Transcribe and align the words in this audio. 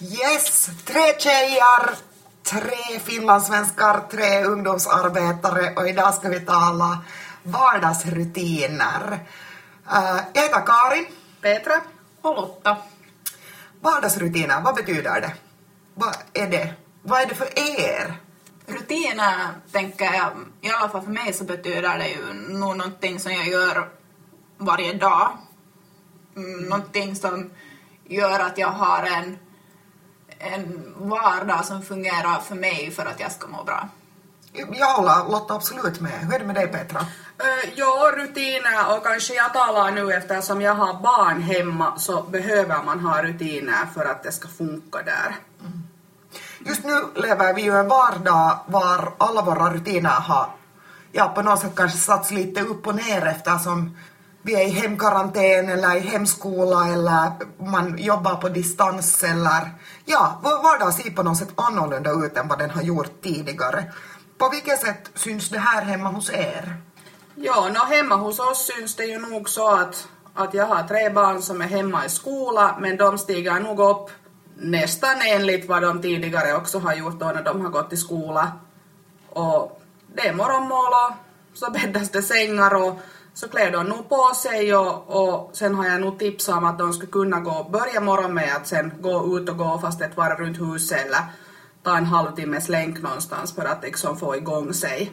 Yes, 0.00 0.70
tre 0.84 1.14
tjejer, 1.18 1.96
tre 2.42 2.98
finlandssvenskar, 2.98 4.00
tre 4.10 4.44
ungdomsarbetare 4.44 5.74
och 5.76 5.88
idag 5.88 6.14
ska 6.14 6.28
vi 6.28 6.40
tala 6.40 6.98
vardagsrutiner. 7.42 9.12
Uh, 9.86 10.20
jag 10.32 10.42
heter 10.42 10.66
Karin. 10.66 11.06
Petra. 11.40 11.80
Och 12.22 12.34
Lotta. 12.34 12.76
Vardagsrutiner, 13.80 14.60
vad 14.60 14.74
betyder 14.74 15.20
det? 15.20 15.34
Vad 15.94 16.16
är 16.32 16.50
det? 16.50 16.74
Vad 17.02 17.20
är 17.20 17.26
det 17.26 17.34
för 17.34 17.58
er? 17.58 18.14
Rutiner, 18.66 19.48
tänker 19.72 20.04
jag, 20.04 20.32
i 20.60 20.70
alla 20.70 20.88
fall 20.88 21.02
för 21.02 21.10
mig 21.10 21.32
så 21.32 21.44
betyder 21.44 21.98
det 21.98 22.08
ju 22.08 22.32
nog 22.32 22.76
någonting 22.76 23.20
som 23.20 23.32
jag 23.32 23.48
gör 23.48 23.88
varje 24.58 24.92
dag. 24.92 25.38
Mm, 26.36 26.60
någonting 26.60 27.16
som 27.16 27.50
gör 28.04 28.40
att 28.40 28.58
jag 28.58 28.68
har 28.68 29.02
en, 29.02 29.38
en 30.52 30.94
vardag 30.96 31.64
som 31.64 31.82
fungerar 31.82 32.40
för 32.40 32.54
mig 32.54 32.90
för 32.90 33.06
att 33.06 33.20
jag 33.20 33.32
ska 33.32 33.46
må 33.46 33.64
bra. 33.64 33.88
Jag 34.52 34.94
håller 34.94 35.30
Lotta 35.30 35.54
absolut 35.54 36.00
med. 36.00 36.12
Hur 36.12 36.34
är 36.34 36.38
det 36.38 36.44
med 36.44 36.54
dig 36.54 36.68
Petra? 36.68 37.00
Uh, 37.00 37.72
ja, 37.74 38.12
rutiner 38.16 38.96
och 38.96 39.04
kanske 39.04 39.34
jag 39.34 39.52
talar 39.52 39.90
nu 39.90 40.12
eftersom 40.12 40.62
jag 40.62 40.74
har 40.74 40.94
barn 40.94 41.42
hemma 41.42 41.98
så 41.98 42.22
behöver 42.22 42.82
man 42.82 43.00
ha 43.00 43.22
rutiner 43.22 43.86
för 43.94 44.04
att 44.04 44.22
det 44.22 44.32
ska 44.32 44.48
funka 44.48 45.02
där. 45.02 45.36
Just 46.66 46.84
nu 46.84 47.02
lever 47.14 47.54
vi 47.54 47.62
ju 47.62 47.72
en 47.76 47.88
vardag 47.88 48.58
var 48.66 49.12
alla 49.18 49.42
våra 49.42 49.74
rutiner 49.74 50.10
har 50.10 50.50
ja, 51.14 51.28
på 51.28 51.42
något 51.42 51.60
sätt 51.60 51.74
kanske 51.74 51.98
satts 51.98 52.30
lite 52.30 52.60
upp 52.60 52.86
och 52.86 52.94
ner 52.94 53.26
eftersom 53.26 53.96
vi 54.42 54.54
är 54.54 54.66
i 54.66 54.70
hemkarantän 54.70 55.68
eller 55.68 55.96
i 55.96 56.00
hemskola 56.00 56.88
eller 56.88 57.32
man 57.58 57.98
jobbar 57.98 58.34
på 58.34 58.48
distans 58.48 59.24
eller 59.24 59.70
ja, 60.04 60.40
vår 60.42 60.62
vardag 60.62 60.94
ser 60.94 61.10
på 61.10 61.22
något 61.22 61.38
sätt 61.38 61.52
annorlunda 61.54 62.10
ut 62.10 62.36
än 62.36 62.48
vad 62.48 62.58
den 62.58 62.70
har 62.70 62.82
gjort 62.82 63.22
tidigare. 63.22 63.92
På 64.38 64.48
vilket 64.48 64.80
sätt 64.80 65.10
syns 65.14 65.48
det 65.48 65.58
här 65.58 65.82
hemma 65.82 66.08
hos 66.08 66.30
er? 66.30 66.76
Ja, 67.34 67.68
no, 67.68 67.94
hemma 67.94 68.16
hos 68.16 68.38
oss 68.40 68.70
syns 68.74 68.96
det 68.96 69.04
ju 69.04 69.18
nog 69.18 69.48
så 69.48 69.68
att, 69.68 70.08
att 70.34 70.54
jag 70.54 70.66
har 70.66 70.82
tre 70.82 71.10
barn 71.10 71.42
som 71.42 71.60
är 71.60 71.66
hemma 71.66 72.04
i 72.04 72.08
skola 72.08 72.76
men 72.80 72.96
de 72.96 73.18
stiger 73.18 73.60
nog 73.60 73.80
upp 73.80 74.10
nästan 74.56 75.16
enligt 75.26 75.68
vad 75.68 75.82
de 75.82 76.02
tidigare 76.02 76.54
också 76.54 76.78
har 76.78 76.94
gjort 76.94 77.20
då 77.20 77.26
när 77.26 77.42
de 77.42 77.60
har 77.60 77.70
gått 77.70 77.92
i 77.92 77.96
skola. 77.96 78.52
Och 79.28 79.82
det 80.14 80.28
är 80.28 80.34
morgonmål 80.34 80.92
och 80.92 81.14
så 81.58 81.70
bäddas 81.70 82.10
det 82.10 82.22
sängar 82.22 82.74
och 82.74 83.00
så 83.34 83.48
klär 83.48 83.70
de 83.70 83.86
nog 83.86 84.08
på 84.08 84.32
sig 84.34 84.74
och, 84.74 85.08
och 85.08 85.50
sen 85.56 85.74
har 85.74 85.88
jag 85.88 86.00
nog 86.00 86.18
tipsat 86.18 86.56
om 86.56 86.64
att 86.64 86.78
de 86.78 86.92
skulle 86.92 87.12
kunna 87.12 87.40
gå, 87.40 87.68
börja 87.72 88.00
morgon 88.00 88.34
med 88.34 88.56
att 88.56 88.66
sen 88.66 88.92
gå 89.00 89.38
ut 89.38 89.48
och 89.48 89.58
gå 89.58 89.78
fast 89.78 90.00
ett 90.00 90.16
varv 90.16 90.38
runt 90.38 90.60
huset 90.60 91.06
eller 91.06 91.20
ta 91.82 91.96
en 91.96 92.06
halvtimmes 92.06 92.68
länk 92.68 93.02
någonstans 93.02 93.54
för 93.54 93.64
att 93.64 93.82
liksom 93.82 94.16
få 94.16 94.36
igång 94.36 94.74
sig. 94.74 95.12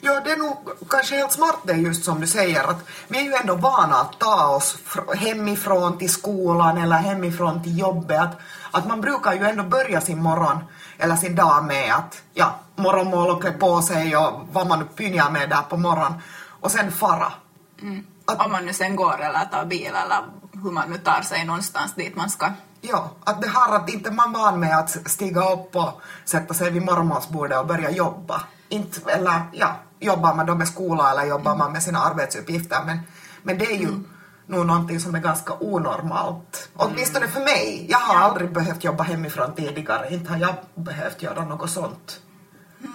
Ja, 0.00 0.20
det 0.24 0.30
är 0.30 0.36
nog 0.36 0.56
kanske 0.88 1.16
helt 1.16 1.32
smart 1.32 1.58
det 1.62 1.72
just 1.72 2.04
som 2.04 2.20
du 2.20 2.26
säger 2.26 2.64
att 2.64 2.84
vi 3.08 3.18
är 3.18 3.22
ju 3.22 3.34
ändå 3.34 3.54
vana 3.54 3.96
att 3.96 4.18
ta 4.18 4.56
oss 4.56 4.78
hemifrån 5.16 5.98
till 5.98 6.12
skolan 6.12 6.78
eller 6.78 6.96
hemifrån 6.96 7.62
till 7.62 7.78
jobbet. 7.78 8.20
Att, 8.20 8.36
att 8.70 8.88
man 8.88 9.00
brukar 9.00 9.32
ju 9.32 9.44
ändå 9.44 9.62
börja 9.62 10.00
sin 10.00 10.22
morgon 10.22 10.58
eller 10.98 11.16
sin 11.16 11.34
dag 11.34 11.64
med 11.64 11.94
att 11.94 12.22
ja, 12.34 12.54
morgonmål 12.76 13.30
och 13.30 13.40
klä 13.42 13.52
på 13.52 13.82
sig 13.82 14.16
och 14.16 14.32
vad 14.52 14.66
man 14.66 14.78
nu 14.78 14.84
pynjar 14.84 15.30
med 15.30 15.50
där 15.50 15.62
på 15.62 15.76
morgonen 15.76 16.14
och 16.60 16.70
sen 16.70 16.92
fara. 16.92 17.32
Mm. 17.82 18.06
Att, 18.24 18.46
Om 18.46 18.52
man 18.52 18.66
nu 18.66 18.72
sen 18.72 18.96
går 18.96 19.20
eller 19.20 19.44
tar 19.44 19.64
bil 19.64 19.86
eller 19.86 20.24
hur 20.62 20.70
man 20.70 20.90
nu 20.90 20.98
tar 20.98 21.22
sig 21.22 21.44
någonstans 21.44 21.94
dit 21.94 22.16
man 22.16 22.30
ska. 22.30 22.52
Ja, 22.80 23.10
att 23.24 23.42
det 23.42 23.48
här 23.48 23.76
att 23.76 23.90
inte 23.90 24.10
man 24.10 24.32
van 24.32 24.60
med 24.60 24.78
att 24.78 25.10
stiga 25.10 25.52
upp 25.52 25.76
och 25.76 26.00
sätta 26.24 26.54
sig 26.54 26.70
vid 26.70 26.82
morgonmålsbordet 26.82 27.58
och 27.58 27.66
börja 27.66 27.90
jobba. 27.90 28.42
Inte, 28.68 29.10
eller 29.10 29.42
ja, 29.52 29.76
jobbar 30.00 30.34
man 30.34 30.46
då 30.46 30.54
med 30.54 30.68
skola 30.68 31.10
eller 31.10 31.24
jobbar 31.26 31.56
man 31.56 31.72
med 31.72 31.82
sina 31.82 31.98
arbetsuppgifter 31.98 32.84
men, 32.86 32.98
men 33.42 33.58
det 33.58 33.66
är 33.66 33.76
ju 33.76 33.88
mm. 33.88 34.04
nog 34.46 34.66
någonting 34.66 35.00
som 35.00 35.14
är 35.14 35.20
ganska 35.20 35.54
onormalt. 35.60 36.68
Mm. 36.74 36.92
Åtminstone 36.92 37.28
för 37.28 37.40
mig. 37.40 37.86
Jag 37.88 37.98
har 37.98 38.16
aldrig 38.28 38.52
behövt 38.52 38.84
jobba 38.84 39.04
hemifrån 39.04 39.54
tidigare. 39.54 40.14
Inte 40.14 40.30
har 40.32 40.38
jag 40.38 40.54
behövt 40.74 41.22
göra 41.22 41.44
något 41.44 41.70
sånt. 41.70 42.20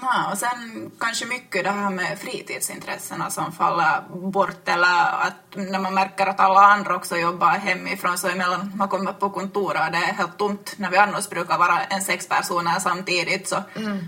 Ja, 0.02 0.32
och 0.32 0.38
sen 0.38 0.92
kanske 1.00 1.26
mycket 1.26 1.64
det 1.64 1.70
här 1.70 1.90
med 1.90 2.20
fritidsintressena 2.20 3.30
som 3.30 3.52
faller 3.52 4.02
bort 4.10 4.68
eller 4.68 5.28
att 5.28 5.56
när 5.56 5.80
man 5.80 5.94
märker 5.94 6.28
att 6.28 6.40
alla 6.40 6.60
andra 6.60 6.96
också 6.96 7.18
jobbar 7.18 7.50
hemifrån 7.50 8.18
så 8.18 8.28
emellan 8.28 8.72
man 8.76 8.88
kommer 8.88 9.14
på 9.14 9.30
kontoret 9.30 9.86
och 9.86 9.92
det 9.92 9.98
är 9.98 10.14
helt 10.14 10.38
tomt 10.38 10.74
när 10.78 10.92
vi 10.92 10.98
annars 10.98 11.30
brukar 11.30 11.58
vara 11.58 11.84
en 11.84 12.02
sex 12.02 12.28
personer 12.28 12.80
samtidigt 12.80 13.48
så 13.48 13.64
mm. 13.76 14.00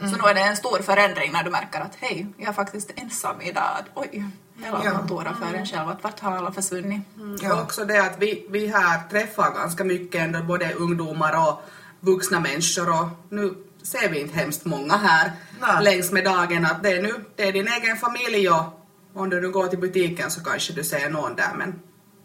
Mm. 0.00 0.12
Så 0.12 0.18
då 0.18 0.26
är 0.26 0.34
det 0.34 0.40
en 0.40 0.56
stor 0.56 0.78
förändring 0.82 1.32
när 1.32 1.44
du 1.44 1.50
märker 1.50 1.80
att 1.80 1.96
hej, 2.00 2.26
jag 2.36 2.48
är 2.48 2.52
faktiskt 2.52 2.90
ensam 2.96 3.40
idag. 3.40 3.84
Oj, 3.94 4.24
hela 4.64 4.84
ja. 4.84 4.90
kontoret 4.90 5.32
för 5.38 5.54
en 5.54 5.66
själv, 5.66 5.88
att 5.88 6.04
vart 6.04 6.20
har 6.20 6.36
alla 6.36 6.52
försvunnit? 6.52 7.02
Mm. 7.16 7.36
Ja. 7.42 7.54
Och 7.54 7.62
också 7.62 7.84
det 7.84 7.98
att 7.98 8.18
vi, 8.18 8.46
vi 8.50 8.66
här 8.66 9.08
träffar 9.10 9.54
ganska 9.54 9.84
mycket 9.84 10.20
ändå 10.20 10.42
både 10.42 10.72
ungdomar 10.72 11.48
och 11.48 11.62
vuxna 12.00 12.40
människor 12.40 13.00
och 13.00 13.08
nu 13.28 13.54
ser 13.86 14.08
vi 14.08 14.20
inte 14.20 14.38
hemskt 14.38 14.64
många 14.64 14.96
här 14.96 15.32
Nej. 15.60 15.84
längs 15.84 16.12
med 16.12 16.24
dagen 16.24 16.66
att 16.66 16.82
det 16.82 16.92
är 16.92 17.02
nu, 17.02 17.24
det 17.36 17.48
är 17.48 17.52
din 17.52 17.68
egen 17.68 17.96
familj 17.96 18.50
och 18.50 18.64
om 19.14 19.30
du 19.30 19.40
nu 19.40 19.50
går 19.50 19.66
till 19.66 19.78
butiken 19.78 20.30
så 20.30 20.44
kanske 20.44 20.72
du 20.72 20.84
ser 20.84 21.10
någon 21.10 21.36
där 21.36 21.52
men 21.56 21.80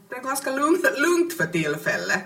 det 0.09 0.15
är 0.15 0.21
ganska 0.21 0.51
lugnt, 0.51 0.85
lugnt 0.97 1.37
för 1.37 1.45
tillfället. 1.45 2.19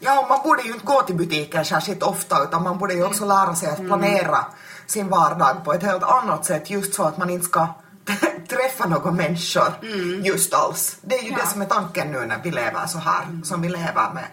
Ja, 0.00 0.26
man 0.28 0.40
borde 0.44 0.62
ju 0.62 0.72
inte 0.72 0.86
gå 0.86 1.02
till 1.02 1.16
butiken 1.16 1.64
särskilt 1.64 2.02
ofta 2.02 2.44
utan 2.44 2.62
man 2.62 2.78
borde 2.78 2.94
ju 2.94 3.04
också 3.04 3.24
lära 3.24 3.54
sig 3.54 3.68
att 3.68 3.78
mm. 3.78 3.88
planera 3.88 4.38
mm. 4.38 4.50
sin 4.86 5.08
vardag 5.08 5.64
på 5.64 5.72
ett 5.72 5.82
helt 5.82 6.02
annat 6.02 6.44
sätt 6.44 6.70
just 6.70 6.94
så 6.94 7.02
att 7.02 7.18
man 7.18 7.30
inte 7.30 7.46
ska 7.46 7.66
träffa 8.48 8.88
några 8.88 9.10
människor 9.10 9.72
mm. 9.82 10.24
just 10.24 10.54
alls. 10.54 10.98
Det 11.02 11.18
är 11.18 11.22
ju 11.22 11.30
ja. 11.30 11.38
det 11.40 11.46
som 11.46 11.62
är 11.62 11.66
tanken 11.66 12.12
nu 12.12 12.18
när 12.18 12.40
vi 12.42 12.50
lever 12.50 12.86
så 12.86 12.98
här 12.98 13.22
mm. 13.22 13.44
som 13.44 13.62
vi 13.62 13.68
lever 13.68 14.14
med, 14.14 14.26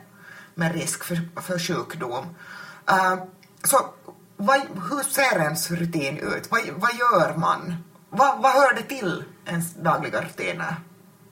med 0.55 0.73
risk 0.73 1.03
för, 1.03 1.41
för 1.41 1.59
sjukdom. 1.59 2.25
Uh, 2.91 3.23
så 3.63 3.77
vad, 4.37 4.61
hur 4.89 5.03
ser 5.03 5.39
ens 5.39 5.71
rutin 5.71 6.17
ut? 6.17 6.51
Vad, 6.51 6.61
vad 6.75 6.93
gör 6.93 7.37
man? 7.37 7.75
Vad, 8.09 8.41
vad 8.41 8.51
hör 8.51 8.73
det 8.73 8.81
till 8.81 9.23
ens 9.45 9.73
dagliga 9.73 10.21
rutiner? 10.21 10.75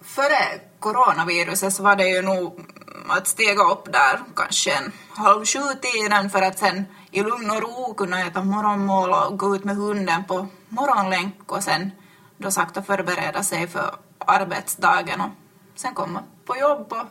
Före 0.02 0.60
coronaviruset 0.80 1.74
så 1.74 1.84
var 1.84 1.96
det 1.96 2.08
ju 2.08 2.22
nog 2.22 2.66
att 3.10 3.28
stiga 3.28 3.64
upp 3.64 3.86
där 3.94 4.20
kanske 4.36 4.72
en 4.72 4.92
halv 5.10 5.46
sju-tiden 5.46 6.30
för 6.30 6.42
att 6.42 6.60
sen 6.60 6.86
i 7.12 7.22
lugn 7.22 7.52
och 7.52 7.62
ro 7.62 7.94
kunna 7.94 8.28
äta 8.28 8.44
morgonmål 8.44 9.10
och 9.10 9.38
gå 9.40 9.56
ut 9.56 9.64
med 9.64 9.76
hunden 9.76 10.24
på 10.24 10.48
morgonlänk 10.70 11.52
och 11.52 11.64
sen 11.64 11.92
då 12.38 12.52
sakta 12.52 12.84
förbereda 12.84 13.44
sig 13.44 13.68
för 13.68 13.96
arbetsdagen 14.18 15.22
och 15.22 15.30
sen 15.76 15.94
komma 15.94 16.24
på 16.46 16.58
jobb 16.58 16.94
och 16.94 17.08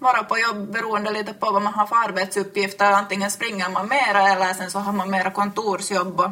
vara 0.00 0.22
på 0.22 0.38
jobb 0.38 0.72
beroende 0.72 1.10
lite 1.10 1.32
på 1.32 1.52
vad 1.52 1.62
man 1.62 1.74
har 1.74 1.86
för 1.86 1.96
arbetsuppgifter. 1.96 2.92
Antingen 2.92 3.30
springer 3.30 3.70
man 3.70 3.88
mera 3.88 4.28
eller 4.28 4.54
sen 4.54 4.70
så 4.70 4.78
har 4.78 4.92
man 4.92 5.10
mera 5.10 5.30
kontorsjobb. 5.30 6.20
Och, 6.20 6.30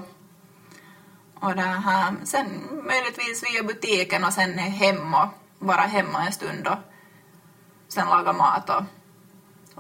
och 1.34 1.56
det 1.56 1.62
här, 1.62 2.14
sen 2.24 2.46
möjligtvis 2.84 3.44
via 3.44 3.62
butiken 3.62 4.24
och 4.24 4.32
sen 4.32 4.58
hem 4.58 5.14
och 5.14 5.28
vara 5.58 5.80
hemma 5.80 6.26
en 6.26 6.32
stund 6.32 6.68
och 6.68 6.78
sen 7.88 8.08
laga 8.08 8.32
mat 8.32 8.70
och, 8.70 8.82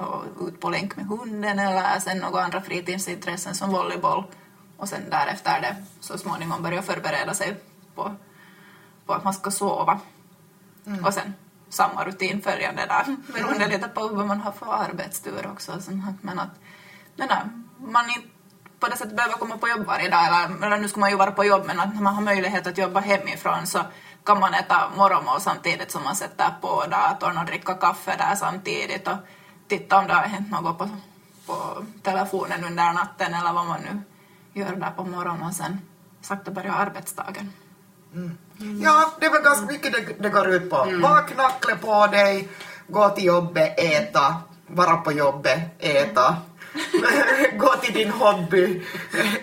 och 0.04 0.48
ut 0.48 0.60
på 0.60 0.70
länk 0.70 0.96
med 0.96 1.06
hunden 1.06 1.58
eller 1.58 2.00
sen 2.00 2.18
några 2.18 2.42
andra 2.42 2.60
fritidsintressen 2.60 3.54
som 3.54 3.70
volleyboll 3.70 4.24
och 4.76 4.88
sen 4.88 5.10
därefter 5.10 5.60
det 5.60 5.76
så 6.00 6.18
småningom 6.18 6.62
börja 6.62 6.82
förbereda 6.82 7.34
sig 7.34 7.56
på, 7.94 8.14
på 9.06 9.12
att 9.12 9.24
man 9.24 9.34
ska 9.34 9.50
sova. 9.50 10.00
Mm. 10.86 11.04
Och 11.04 11.14
sen 11.14 11.34
samma 11.70 12.04
rutin 12.04 12.42
följande 12.42 12.86
där, 12.86 13.16
beroende 13.32 13.68
lite 13.68 13.88
på 13.88 14.08
vad 14.08 14.26
man 14.26 14.40
har 14.40 14.52
för 14.52 14.72
arbetstur 14.72 15.46
också. 15.52 15.80
Men 16.20 16.38
att, 16.38 16.50
men 17.16 17.30
att 17.30 17.46
man 17.78 18.04
inte 18.16 18.28
på 18.80 18.86
det 18.88 18.96
sättet 18.96 19.16
behöver 19.16 19.34
komma 19.34 19.58
på 19.58 19.68
jobb 19.68 19.86
varje 19.86 20.10
dag, 20.10 20.26
eller, 20.26 20.66
eller 20.66 20.78
nu 20.78 20.88
ska 20.88 21.00
man 21.00 21.10
ju 21.10 21.16
vara 21.16 21.30
på 21.30 21.44
jobb, 21.44 21.62
men 21.66 21.80
att 21.80 21.94
när 21.94 22.02
man 22.02 22.14
har 22.14 22.22
möjlighet 22.22 22.66
att 22.66 22.78
jobba 22.78 23.00
hemifrån 23.00 23.66
så 23.66 23.80
kan 24.24 24.40
man 24.40 24.54
äta 24.54 24.90
morgonmål 24.96 25.40
samtidigt 25.40 25.90
som 25.90 26.04
man 26.04 26.16
sätter 26.16 26.50
på 26.60 26.84
datorn 26.90 27.38
och 27.38 27.44
dricka 27.44 27.74
kaffe 27.74 28.16
där 28.18 28.34
samtidigt 28.34 29.08
och 29.08 29.16
titta 29.68 29.98
om 29.98 30.06
det 30.06 30.14
har 30.14 30.22
hänt 30.22 30.50
något 30.50 30.78
på, 30.78 30.88
på 31.46 31.84
telefonen 32.02 32.64
under 32.64 32.92
natten 32.92 33.34
eller 33.34 33.52
vad 33.52 33.66
man 33.66 33.80
nu 33.80 34.02
gör 34.60 34.76
där 34.76 34.90
på 34.90 35.04
morgonen 35.04 35.42
och 35.42 35.54
sen 35.54 35.80
sakta 36.20 36.50
börja 36.50 36.72
arbetsdagen. 36.74 37.52
Mm. 38.14 38.38
Ja, 38.58 39.12
det 39.20 39.26
är 39.26 39.30
väl 39.30 39.42
ganska 39.42 39.66
mycket 39.66 39.92
det, 39.92 40.22
det 40.22 40.28
går 40.28 40.48
ut 40.48 40.70
på. 40.70 40.76
Mm. 40.76 41.00
Vakna, 41.00 41.50
klä 41.60 41.76
på 41.76 42.06
dig, 42.06 42.48
gå 42.86 43.08
till 43.08 43.24
jobbet, 43.24 43.74
äta, 43.78 44.36
vara 44.66 44.96
på 44.96 45.12
jobbet, 45.12 45.58
äta. 45.78 46.36
gå 47.58 47.74
till 47.82 47.94
din 47.94 48.10
hobby, 48.10 48.86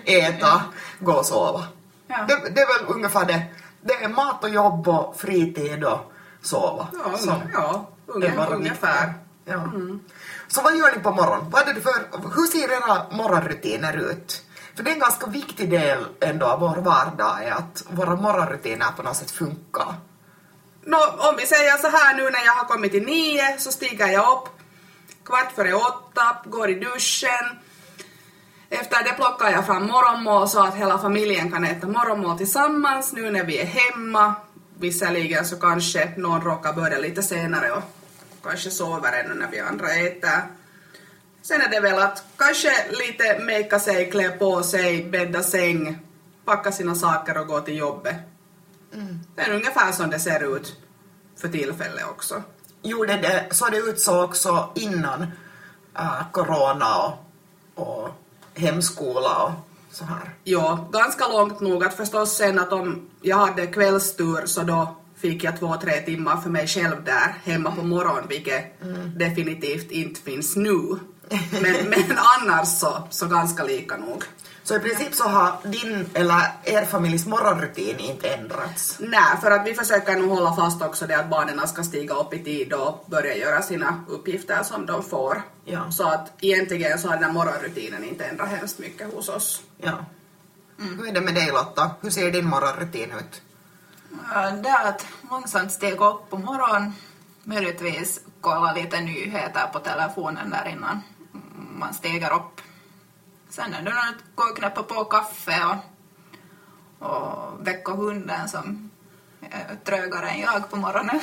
äta, 0.05 0.61
gå 0.99 1.13
och 1.13 1.25
sova. 1.25 1.63
Ja. 2.07 2.25
Det, 2.27 2.49
det, 2.49 2.61
är 2.61 2.79
väl 2.79 2.95
ungefär 2.95 3.25
det. 3.25 3.45
Det 3.81 4.03
är 4.03 4.09
mat 4.09 4.43
och 4.43 4.49
jobb 4.49 4.87
och 4.87 5.15
fritid 5.17 5.83
och 5.83 6.11
sova. 6.41 6.87
Ja, 7.25 7.41
ja 7.53 7.91
ungefär. 8.07 9.13
Ja. 9.45 9.53
Mm. 9.53 9.99
Så 10.47 10.61
vad 10.61 10.77
gör 10.77 10.95
ni 10.95 10.99
på 10.99 11.11
morgonen? 11.11 11.49
Vad 11.49 11.67
är 11.67 11.73
det 11.73 11.81
för, 11.81 11.93
hur 12.35 12.47
ser 12.47 12.71
era 12.71 13.05
morgonrutiner 13.11 13.97
ut? 13.97 14.44
För 14.75 14.83
det 14.83 14.89
är 14.89 14.93
en 14.93 14.99
ganska 14.99 15.27
viktig 15.27 15.69
del 15.69 16.05
ändå 16.19 16.45
av 16.45 16.59
vår 16.59 16.75
vardag 16.75 17.43
är 17.43 17.51
att 17.51 17.83
våra 17.89 18.15
morgonrutiner 18.15 18.91
på 18.97 19.03
något 19.03 19.17
sätt 19.17 19.31
funkar. 19.31 19.93
Nå, 20.83 20.97
om 21.17 21.35
vi 21.37 21.45
säger 21.45 21.77
så 21.77 21.87
här 21.87 22.15
nu 22.15 22.23
när 22.23 22.45
jag 22.45 22.51
har 22.51 22.65
kommit 22.65 22.91
till 22.91 23.05
nio 23.05 23.57
så 23.59 23.71
stiger 23.71 24.07
jag 24.07 24.31
upp 24.31 24.49
kvart 25.25 25.51
före 25.55 25.73
åtta, 25.73 26.37
går 26.45 26.69
i 26.69 26.73
duschen. 26.73 27.59
Efter 28.69 29.03
det 29.03 29.13
plockar 29.13 29.49
jag 29.49 29.65
fram 29.65 29.87
morgonmål 29.87 30.49
så 30.49 30.63
att 30.63 30.75
hela 30.75 30.97
familjen 30.97 31.51
kan 31.51 31.63
äta 31.63 31.87
morgonmål 31.87 32.37
tillsammans 32.37 33.13
nu 33.13 33.31
när 33.31 33.43
vi 33.43 33.61
är 33.61 33.65
hemma. 33.65 34.35
Visserligen 34.79 35.45
så 35.45 35.55
kanske 35.55 36.11
någon 36.17 36.41
råkar 36.41 36.73
börja 36.73 36.97
lite 36.97 37.23
senare 37.23 37.71
och 37.71 37.83
kanske 38.43 38.71
sover 38.71 39.23
ännu 39.23 39.33
när 39.33 39.47
vi 39.51 39.59
andra 39.59 39.87
äter. 39.89 40.41
Sen 41.47 41.61
är 41.61 41.69
det 41.69 41.79
väl 41.79 41.99
att 41.99 42.23
kanske 42.37 42.69
lite 42.89 43.39
makea 43.39 43.79
sig, 43.79 44.11
klä 44.11 44.29
på 44.29 44.63
sig, 44.63 45.03
bädda 45.03 45.43
säng, 45.43 45.99
packa 46.45 46.71
sina 46.71 46.95
saker 46.95 47.37
och 47.37 47.47
gå 47.47 47.59
till 47.59 47.77
jobbet. 47.77 48.15
Det 49.35 49.41
är 49.41 49.53
ungefär 49.53 49.91
som 49.91 50.09
det 50.09 50.19
ser 50.19 50.55
ut 50.55 50.75
för 51.37 51.47
tillfället 51.47 52.05
också. 52.09 52.43
Gjorde 52.81 53.17
det, 53.17 53.47
såg 53.51 53.71
det 53.71 53.77
ut 53.77 53.99
så 53.99 54.23
också 54.23 54.69
innan 54.75 55.21
äh, 55.97 56.31
corona 56.31 56.97
och, 56.97 57.13
och 57.75 58.09
hemskola 58.53 59.43
och 59.43 59.51
så 59.91 60.05
här? 60.05 60.29
Ja, 60.43 60.89
ganska 60.91 61.27
långt 61.27 61.59
nog 61.59 61.83
att 61.83 61.93
förstås 61.93 62.37
sen 62.37 62.59
att 62.59 62.73
om 62.73 63.09
jag 63.21 63.37
hade 63.37 63.67
kvällstur 63.67 64.45
så 64.45 64.63
då 64.63 64.95
fick 65.15 65.43
jag 65.43 65.59
två, 65.59 65.75
tre 65.81 66.01
timmar 66.01 66.37
för 66.37 66.49
mig 66.49 66.67
själv 66.67 67.03
där 67.03 67.35
hemma 67.43 67.75
på 67.75 67.83
morgonen, 67.83 68.23
vilket 68.29 68.63
definitivt 69.15 69.91
inte 69.91 70.21
finns 70.21 70.55
nu. 70.55 70.99
Men, 71.61 71.89
men 71.89 72.17
annars 72.17 72.67
så, 72.67 73.07
så 73.09 73.27
ganska 73.27 73.63
lika 73.63 73.97
nog. 73.97 74.23
Så 74.63 74.75
i 74.75 74.79
princip 74.79 75.15
så 75.15 75.23
har 75.23 75.57
din 75.63 76.09
eller 76.13 76.41
er 76.63 76.85
familjs 76.85 77.25
morgonrutin 77.25 77.99
inte 77.99 78.29
ändrats? 78.29 78.97
Nej, 78.99 79.37
för 79.41 79.51
att 79.51 79.67
vi 79.67 79.73
försöker 79.73 80.15
nog 80.15 80.29
hålla 80.29 80.55
fast 80.55 80.81
också 80.81 81.07
det 81.07 81.17
att 81.17 81.29
barnen 81.29 81.67
ska 81.67 81.83
stiga 81.83 82.15
upp 82.15 82.33
i 82.33 82.43
tid 82.43 82.73
och 82.73 83.05
börja 83.07 83.35
göra 83.35 83.61
sina 83.61 84.03
uppgifter 84.07 84.63
som 84.63 84.85
de 84.85 85.03
får. 85.03 85.41
Ja. 85.65 85.91
Så 85.91 86.07
att 86.07 86.31
egentligen 86.41 86.99
så 86.99 87.07
har 87.07 87.15
den 87.15 87.23
här 87.23 87.31
morgonrutinen 87.31 88.03
inte 88.03 88.25
ändrat 88.25 88.49
hemskt 88.49 88.79
mycket 88.79 89.13
hos 89.13 89.29
oss. 89.29 89.61
Ja. 89.77 90.05
Hur 90.77 91.07
är 91.07 91.13
det 91.13 91.21
med 91.21 91.35
dig 91.35 91.51
Lotta? 91.51 91.91
Hur 92.01 92.09
ser 92.09 92.31
din 92.31 92.45
morgonrutin 92.45 93.11
ut? 93.11 93.41
Det 94.63 94.69
är 94.69 94.89
att 94.89 95.05
långsamt 95.29 95.71
stiga 95.71 96.09
upp 96.09 96.29
på 96.29 96.37
morgonen, 96.37 96.93
möjligtvis 97.43 98.21
kolla 98.41 98.73
lite 98.73 98.99
nyheter 99.01 99.67
på 99.73 99.79
telefonen 99.79 100.49
där 100.49 100.67
innan 100.67 101.01
man 101.75 101.93
stiger 101.93 102.33
upp. 102.33 102.61
Sen 103.49 103.73
är 103.73 103.81
det 103.81 103.91
att 103.91 104.35
gå 104.35 104.43
och 104.43 104.57
knäppa 104.57 104.83
på 104.83 105.05
kaffe 105.05 105.65
och, 105.65 107.09
och 107.09 107.67
väcka 107.67 107.91
hunden 107.91 108.49
som 108.49 108.89
är 109.41 109.75
trögare 109.83 110.29
än 110.29 110.39
jag 110.39 110.69
på 110.69 110.75
morgonen. 110.75 111.19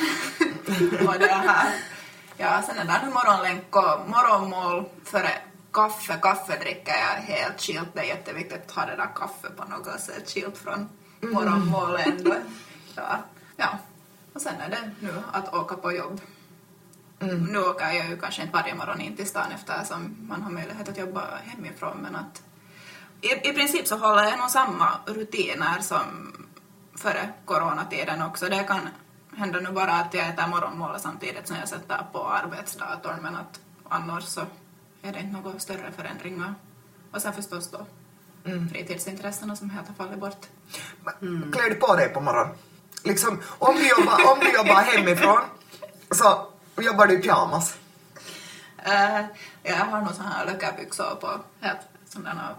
och 1.07 1.19
det 1.19 1.27
här. 1.27 1.73
Ja, 2.37 2.61
sen 2.61 2.77
är 2.77 2.85
det 2.85 3.09
morgonlänk 3.13 3.75
och 3.75 4.09
morgonmål 4.09 4.85
före 5.03 5.31
kaffe. 5.73 6.17
Kaffe 6.21 6.59
dricker 6.59 6.93
jag 6.93 7.35
helt 7.35 7.61
skilt. 7.61 7.89
Det 7.93 7.99
är 7.99 8.03
jätteviktigt 8.03 8.61
att 8.65 8.71
ha 8.71 8.85
det 8.85 8.95
där 8.95 9.09
kaffe 9.15 9.49
på 9.57 9.63
något 9.65 9.99
sätt 9.99 10.29
skilt 10.29 10.57
från 10.57 10.89
morgonmål 11.21 11.95
ändå. 11.95 12.35
Ja. 12.95 13.17
ja. 13.55 13.69
Och 14.33 14.41
sen 14.41 14.61
är 14.61 14.69
det 14.69 14.91
nu 14.99 15.13
att 15.31 15.53
åka 15.53 15.75
på 15.75 15.91
jobb. 15.91 16.21
Nu 17.19 17.59
åker 17.59 17.91
jag 17.91 18.09
ju 18.09 18.17
kanske 18.17 18.41
inte 18.41 18.53
varje 18.53 18.75
morgon 18.75 19.01
in 19.01 19.15
till 19.15 19.27
stan 19.27 19.51
eftersom 19.51 20.15
man 20.29 20.41
har 20.41 20.51
möjlighet 20.51 20.89
att 20.89 20.97
jobba 20.97 21.21
hemifrån 21.45 21.97
men 21.97 22.15
att 22.15 22.43
i, 23.21 23.49
i 23.49 23.53
princip 23.53 23.87
så 23.87 23.97
håller 23.97 24.23
jag 24.23 24.39
nog 24.39 24.49
samma 24.49 24.89
rutiner 25.05 25.79
som 25.81 26.33
före 26.95 27.29
coronatiden 27.45 28.21
också. 28.21 28.49
Det 28.49 28.63
kan 28.63 28.89
hända 29.35 29.59
nu 29.59 29.71
bara 29.71 29.93
att 29.93 30.13
jag 30.13 30.29
äter 30.29 30.47
morgonmål 30.47 30.99
samtidigt 30.99 31.47
som 31.47 31.57
jag 31.57 31.69
sätter 31.69 32.05
på 32.11 32.27
arbetsdatorn 32.27 33.21
men 33.21 33.35
att 33.35 33.59
annars 33.89 34.23
så 34.23 34.41
är 35.01 35.11
det 35.13 35.19
inte 35.19 35.41
några 35.41 35.59
större 35.59 35.91
förändringar. 35.95 36.55
Och 37.11 37.21
sen 37.21 37.33
förstås 37.33 37.71
då 37.71 37.85
fritidsintressena 38.71 39.55
som 39.55 39.69
helt 39.69 39.87
har 39.87 39.95
fallit 39.95 40.19
bort. 40.19 40.45
Klär 41.51 41.69
du 41.69 41.75
på 41.75 41.95
dig 41.95 42.09
på 42.09 42.21
morgonen? 42.21 42.55
Liksom, 43.03 43.39
om 43.59 43.75
du 43.75 43.87
jobbar, 43.87 44.31
om 44.33 44.39
du 44.39 44.53
jobbar 44.53 44.81
hemifrån 44.81 45.39
så 46.11 46.47
jobbar 46.77 47.07
du 47.07 47.13
i 47.13 47.21
pyjamas. 47.21 47.75
Eh, 48.85 49.25
jag 49.63 49.75
har 49.75 50.01
nog 50.01 50.13
såna 50.13 50.29
här 50.29 50.45
löckabyxor 50.45 51.15
på, 51.15 51.39
helt 51.61 51.79
sådana 52.09 52.55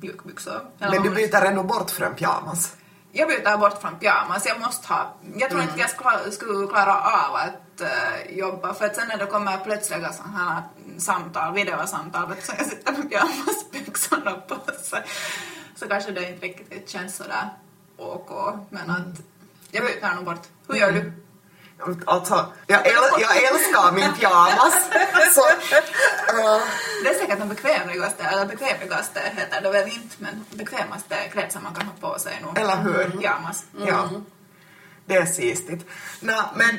mjukbyxor. 0.00 0.60
Men 0.78 1.02
du 1.02 1.10
byter 1.10 1.44
ändå 1.44 1.62
bort 1.62 1.90
från 1.90 2.14
pyjamas. 2.14 2.76
Jag 3.12 3.28
byter 3.28 3.58
bort 3.58 3.80
från 3.80 3.98
pyjamas. 3.98 4.46
Jag 4.46 4.60
måste 4.60 4.88
ha... 4.88 5.14
Jag 5.36 5.50
tror 5.50 5.62
inte 5.62 5.80
jag 5.80 5.90
skulle, 5.90 6.32
skulle 6.32 6.66
klara 6.66 6.94
av 6.94 7.34
att 7.34 7.80
eh, 7.80 8.36
jobba 8.38 8.74
för 8.74 8.86
att 8.86 8.96
sen 8.96 9.08
när 9.08 9.18
det 9.18 9.26
kommer 9.26 9.56
plötsliga 9.56 10.12
sådana 10.12 10.38
här 10.38 10.62
samtal, 10.98 11.54
videosamtal, 11.54 12.34
så 12.42 12.52
jag 12.58 12.66
sitter 12.66 12.92
med 12.92 13.10
pyjamasbyxorna 13.10 14.32
på 14.32 14.72
sig 14.82 15.04
så 15.74 15.88
kanske 15.88 16.10
det 16.10 16.28
inte 16.30 16.46
riktigt 16.46 16.88
känns 16.88 17.16
sådär 17.16 17.48
OK. 17.96 18.54
Men 18.70 18.90
att 18.90 19.20
jag 19.70 19.84
byter 19.84 20.14
nog 20.14 20.24
bort. 20.24 20.42
Hur 20.68 20.74
gör 20.74 20.92
du? 20.92 21.12
Alltså, 22.04 22.46
jag, 22.66 22.86
äl, 22.86 22.94
jag 23.20 23.36
älskar 23.42 23.92
min 23.92 24.12
pyjamas. 24.12 24.74
Så, 25.34 25.40
äh, 25.48 26.60
Det 27.02 27.08
är 27.08 27.18
säkert 27.18 27.38
den 27.38 27.48
bekvämligaste, 27.48 28.22
eller 28.24 28.46
bekvämligaste 28.46 29.20
heter 29.36 29.60
det 29.60 29.70
väl 29.70 29.88
inte, 29.88 30.16
men 30.18 30.44
bekvämaste 30.50 31.14
klädseln 31.32 31.64
man 31.64 31.74
kan 31.74 31.86
ha 31.86 32.12
på 32.12 32.18
sig 32.18 32.40
nog. 32.42 32.58
Eller 32.58 32.76
hur? 32.76 33.10
Pyjamas. 33.10 33.62
Ja, 33.86 34.08
det 35.06 35.16
är 35.16 35.26
sistigt. 35.26 35.86
Nå, 36.20 36.42
men, 36.54 36.78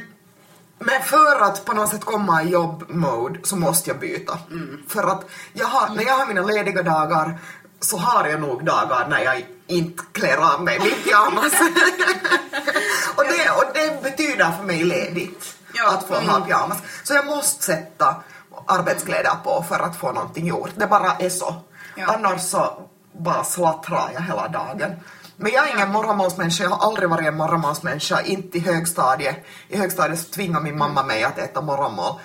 men 0.79 1.01
för 1.03 1.41
att 1.41 1.65
på 1.65 1.73
något 1.73 1.89
sätt 1.89 2.05
komma 2.05 2.43
i 2.43 2.49
jobbmode 2.49 3.39
så 3.43 3.55
måste 3.55 3.89
jag 3.89 3.99
byta. 3.99 4.37
För 4.87 5.03
att 5.03 5.29
jag 5.53 5.67
har, 5.67 5.95
när 5.95 6.03
jag 6.03 6.17
har 6.17 6.25
mina 6.25 6.41
lediga 6.41 6.83
dagar 6.83 7.39
så 7.79 7.97
har 7.97 8.27
jag 8.27 8.41
nog 8.41 8.65
dagar 8.65 9.07
när 9.07 9.19
jag 9.19 9.45
inte 9.67 10.03
klär 10.11 10.53
av 10.53 10.63
mig 10.63 10.79
min 10.79 11.03
pyjamas. 11.03 11.53
och, 13.25 13.33
det, 13.37 13.49
och 13.49 13.73
det 13.73 14.03
betyder 14.03 14.51
för 14.51 14.63
mig 14.63 14.83
ledigt 14.83 15.55
Ja. 15.73 15.89
att 15.93 16.07
få 16.07 16.13
ha 16.15 16.41
pyjamas. 16.41 16.77
Så 17.03 17.13
jag 17.13 17.25
måste 17.25 17.63
sätta 17.63 18.15
arbetskläder 18.67 19.35
på 19.43 19.65
för 19.69 19.79
att 19.79 19.95
få 19.95 20.11
någonting 20.11 20.47
gjort. 20.47 20.69
Det 20.75 20.87
bara 20.87 21.11
är 21.19 21.29
så. 21.29 21.55
Ja. 21.95 22.05
Annars 22.15 22.41
så 22.41 22.89
bara 23.19 23.43
slattrar 23.43 24.09
jag 24.13 24.21
hela 24.21 24.47
dagen. 24.47 24.91
Men 25.37 25.51
jag 25.51 25.69
är 25.69 25.75
ingen 25.75 25.91
morgonmålsmänniska, 25.91 26.63
jag 26.63 26.69
har 26.69 26.87
aldrig 26.87 27.09
varit 27.09 27.27
en 27.27 27.37
morgonmålsmänniska, 27.37 28.21
inte 28.21 28.57
i 28.57 28.61
högstadiet. 28.61 29.35
I 29.67 29.77
högstadiet 29.77 30.19
så 30.19 30.29
tvingade 30.33 30.63
min 30.63 30.77
mamma 30.77 31.03
mig 31.03 31.23
att 31.23 31.37
äta 31.37 31.61
morgonmål. 31.61 32.19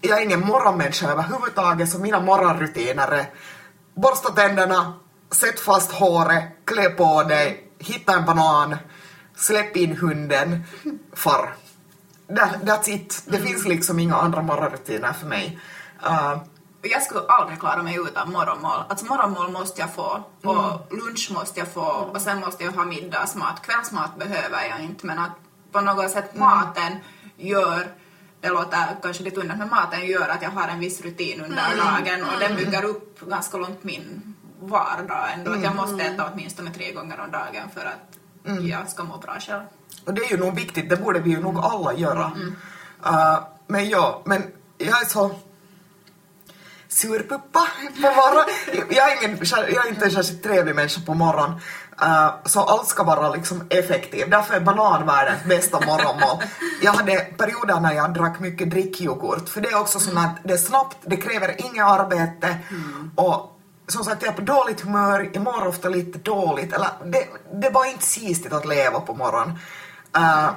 Jag 0.00 0.18
är 0.18 0.22
ingen 0.24 0.40
morgonmänniska 0.46 1.08
överhuvudtaget, 1.10 1.90
så 1.90 1.98
mina 1.98 2.20
morgonrutiner 2.20 3.08
är 3.08 3.26
borsta 3.94 4.32
tänderna, 4.32 4.92
sätt 5.30 5.60
fast 5.60 5.92
håret, 5.92 6.44
klä 6.64 6.90
på 6.90 7.22
dig, 7.22 7.70
hitta 7.78 8.12
en 8.14 8.24
banan, 8.24 8.76
släpp 9.40 9.76
in 9.76 9.96
hunden, 9.96 10.64
far. 11.12 11.54
That, 12.36 12.62
that's 12.62 12.88
it. 12.88 13.22
Det 13.26 13.38
finns 13.38 13.66
liksom 13.66 13.98
inga 13.98 14.16
andra 14.16 14.42
morgonrutiner 14.42 15.12
för 15.12 15.26
mig. 15.26 15.58
Uh, 16.06 16.38
Jag 16.82 17.02
skulle 17.02 17.20
aldrig 17.20 17.60
klara 17.60 17.82
mig 17.82 17.96
utan 17.96 18.32
morgonmål. 18.32 18.80
Alltså 18.88 19.06
morgonmål 19.06 19.50
måste 19.50 19.80
jag 19.80 19.94
få 19.94 20.24
och 20.42 20.96
lunch 20.96 21.30
måste 21.32 21.60
jag 21.60 21.68
få 21.68 21.86
och 22.14 22.20
sen 22.20 22.40
måste 22.40 22.64
jag 22.64 22.72
ha 22.72 22.84
middagsmat. 22.84 23.62
Kvällsmat 23.62 24.18
behöver 24.18 24.64
jag 24.64 24.80
inte 24.80 25.06
men 25.06 25.18
att 25.18 25.36
på 25.72 25.80
något 25.80 26.10
sätt 26.10 26.34
maten 26.34 26.92
gör 27.36 27.86
det 28.40 28.48
låter 28.48 28.96
kanske 29.02 29.22
lite 29.22 29.40
underligt, 29.40 29.58
men 29.58 29.70
maten 29.70 30.06
gör 30.06 30.28
att 30.28 30.42
jag 30.42 30.50
har 30.50 30.68
en 30.68 30.80
viss 30.80 31.00
rutin 31.00 31.40
under 31.40 31.76
dagen 31.76 32.24
och 32.24 32.40
den 32.40 32.56
bygger 32.56 32.84
upp 32.84 33.20
ganska 33.20 33.58
långt 33.58 33.84
min 33.84 34.34
vardag 34.60 35.32
ändå. 35.34 35.52
Att 35.52 35.62
jag 35.62 35.76
måste 35.76 36.04
äta 36.04 36.30
åtminstone 36.32 36.70
tre 36.70 36.92
gånger 36.92 37.20
om 37.20 37.30
dagen 37.30 37.70
för 37.74 37.84
att 37.84 38.19
jag 38.44 38.90
ska 38.90 39.04
må 39.04 39.18
bra 39.18 39.36
själv. 39.40 39.62
Och 40.04 40.14
det 40.14 40.22
är 40.22 40.30
ju 40.30 40.36
nog 40.36 40.54
viktigt, 40.54 40.90
det 40.90 40.96
borde 40.96 41.20
vi 41.20 41.30
ju 41.30 41.40
nog 41.40 41.58
alla 41.58 41.94
göra. 41.94 42.32
Uh, 43.06 43.38
men 43.66 43.88
ja, 43.88 44.22
men 44.24 44.42
jag 44.78 45.02
är 45.02 45.06
så 45.06 45.30
surpuppa 46.88 47.66
på 47.94 48.00
morgonen. 48.00 48.54
Jag 48.90 49.12
är, 49.12 49.24
ingen, 49.24 49.38
jag 49.50 49.86
är 49.86 49.88
inte 49.88 50.04
en 50.04 50.10
särskilt 50.10 50.42
trevlig 50.42 50.74
människa 50.74 51.00
på 51.06 51.14
morgonen. 51.14 51.60
Uh, 52.02 52.30
så 52.44 52.60
allt 52.60 52.88
ska 52.88 53.02
vara 53.02 53.30
liksom 53.30 53.66
effektivt. 53.70 54.30
Därför 54.30 54.54
är 54.54 54.60
banan 54.60 55.06
världens 55.06 55.44
bästa 55.44 55.80
morgonmål. 55.86 56.42
Jag 56.82 56.92
hade 56.92 57.16
perioder 57.16 57.80
när 57.80 57.92
jag 57.92 58.14
drack 58.14 58.40
mycket 58.40 58.70
drickyoghurt. 58.70 59.48
För 59.48 59.60
det 59.60 59.68
är 59.68 59.80
också 59.80 60.00
sånt 60.00 60.18
att 60.18 60.36
det 60.44 60.52
är 60.52 60.58
snabbt, 60.58 60.96
det 61.04 61.16
kräver 61.16 61.54
inget 61.58 61.84
arbete. 61.84 62.58
Och 63.14 63.59
som 63.92 64.04
sagt, 64.04 64.22
jag 64.22 64.32
är 64.32 64.36
på 64.36 64.42
dåligt 64.42 64.80
humör, 64.80 65.30
jag 65.32 65.42
mår 65.42 65.66
ofta 65.66 65.88
lite 65.88 66.18
dåligt. 66.18 66.72
Eller 66.72 66.88
det, 67.04 67.26
det 67.52 67.66
är 67.66 67.70
bara 67.70 67.86
inte 67.86 68.04
sistigt 68.04 68.54
att 68.54 68.66
leva 68.66 69.00
på 69.00 69.14
morgonen. 69.14 69.58
Uh, 70.16 70.50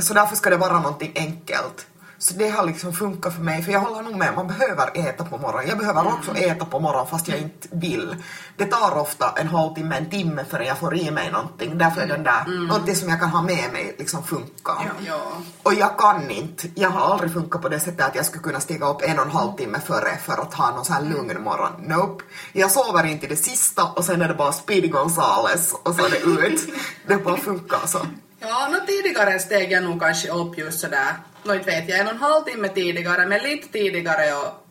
så 0.00 0.14
därför 0.14 0.36
ska 0.36 0.50
det 0.50 0.56
vara 0.56 0.80
någonting 0.80 1.12
enkelt. 1.14 1.86
Så 2.18 2.34
det 2.34 2.48
har 2.48 2.66
liksom 2.66 2.92
funkat 2.92 3.34
för 3.34 3.42
mig, 3.42 3.62
för 3.62 3.72
jag 3.72 3.80
håller 3.80 4.02
nog 4.02 4.16
med, 4.16 4.34
man 4.34 4.46
behöver 4.46 5.08
äta 5.08 5.24
på 5.24 5.38
morgonen. 5.38 5.68
Jag 5.68 5.78
behöver 5.78 6.06
också 6.06 6.34
äta 6.34 6.64
på 6.64 6.80
morgonen 6.80 7.06
fast 7.06 7.28
jag 7.28 7.38
inte 7.38 7.68
vill. 7.70 8.16
Det 8.56 8.64
tar 8.64 8.98
ofta 8.98 9.34
en 9.36 9.48
halvtimme, 9.48 9.96
en 9.96 10.10
timme 10.10 10.44
förrän 10.50 10.66
jag 10.66 10.78
får 10.78 10.96
i 10.96 11.10
mig 11.10 11.30
någonting. 11.30 11.78
Därför 11.78 12.00
är 12.00 12.06
den 12.06 12.22
där, 12.22 12.44
mm. 12.46 12.66
något 12.66 12.96
som 12.96 13.08
jag 13.08 13.20
kan 13.20 13.28
ha 13.28 13.42
med 13.42 13.72
mig 13.72 13.94
liksom 13.98 14.22
funkar. 14.24 14.76
Ja. 14.78 14.90
Ja. 15.06 15.22
Och 15.62 15.74
jag 15.74 15.98
kan 15.98 16.30
inte, 16.30 16.68
jag 16.74 16.90
har 16.90 17.12
aldrig 17.12 17.32
funkat 17.32 17.62
på 17.62 17.68
det 17.68 17.80
sättet 17.80 18.06
att 18.06 18.14
jag 18.14 18.26
skulle 18.26 18.42
kunna 18.42 18.60
stiga 18.60 18.86
upp 18.86 19.02
en 19.02 19.18
och 19.18 19.24
en 19.24 19.30
halv 19.30 19.56
timme 19.56 19.80
före 19.80 20.16
för 20.16 20.32
att 20.32 20.54
ha 20.54 20.70
någon 20.70 20.84
sån 20.84 20.96
här 20.96 21.02
lugn 21.02 21.42
morgon. 21.42 21.72
Nope. 21.78 22.24
Jag 22.52 22.70
sover 22.70 23.06
inte 23.06 23.26
i 23.26 23.28
det 23.28 23.36
sista 23.36 23.84
och 23.84 24.04
sen 24.04 24.22
är 24.22 24.28
det 24.28 24.34
bara 24.34 24.52
Speedy 24.52 24.88
Gonzales 24.88 25.74
och 25.82 25.94
så 25.94 26.06
är 26.06 26.10
det 26.10 26.46
ut. 26.46 26.60
det 27.06 27.16
bara 27.16 27.36
funkar 27.36 27.86
så. 27.86 27.98
Ja, 28.40 28.68
no, 28.68 28.86
tidigare 28.86 29.38
steg 29.38 29.72
jag 29.72 29.84
nog 29.84 30.00
kanske 30.00 30.30
upp 30.30 30.58
just 30.58 30.80
sådär, 30.80 31.14
no, 31.46 31.54
inte 31.54 31.70
vet 31.70 31.88
jag, 31.88 31.98
en 31.98 32.06
och 32.06 32.12
en 32.12 32.18
halv 32.18 32.44
timme 32.44 32.68
tidigare, 32.68 33.26
men 33.26 33.42
lite 33.42 33.68
tidigare 33.68 34.34
och 34.34 34.62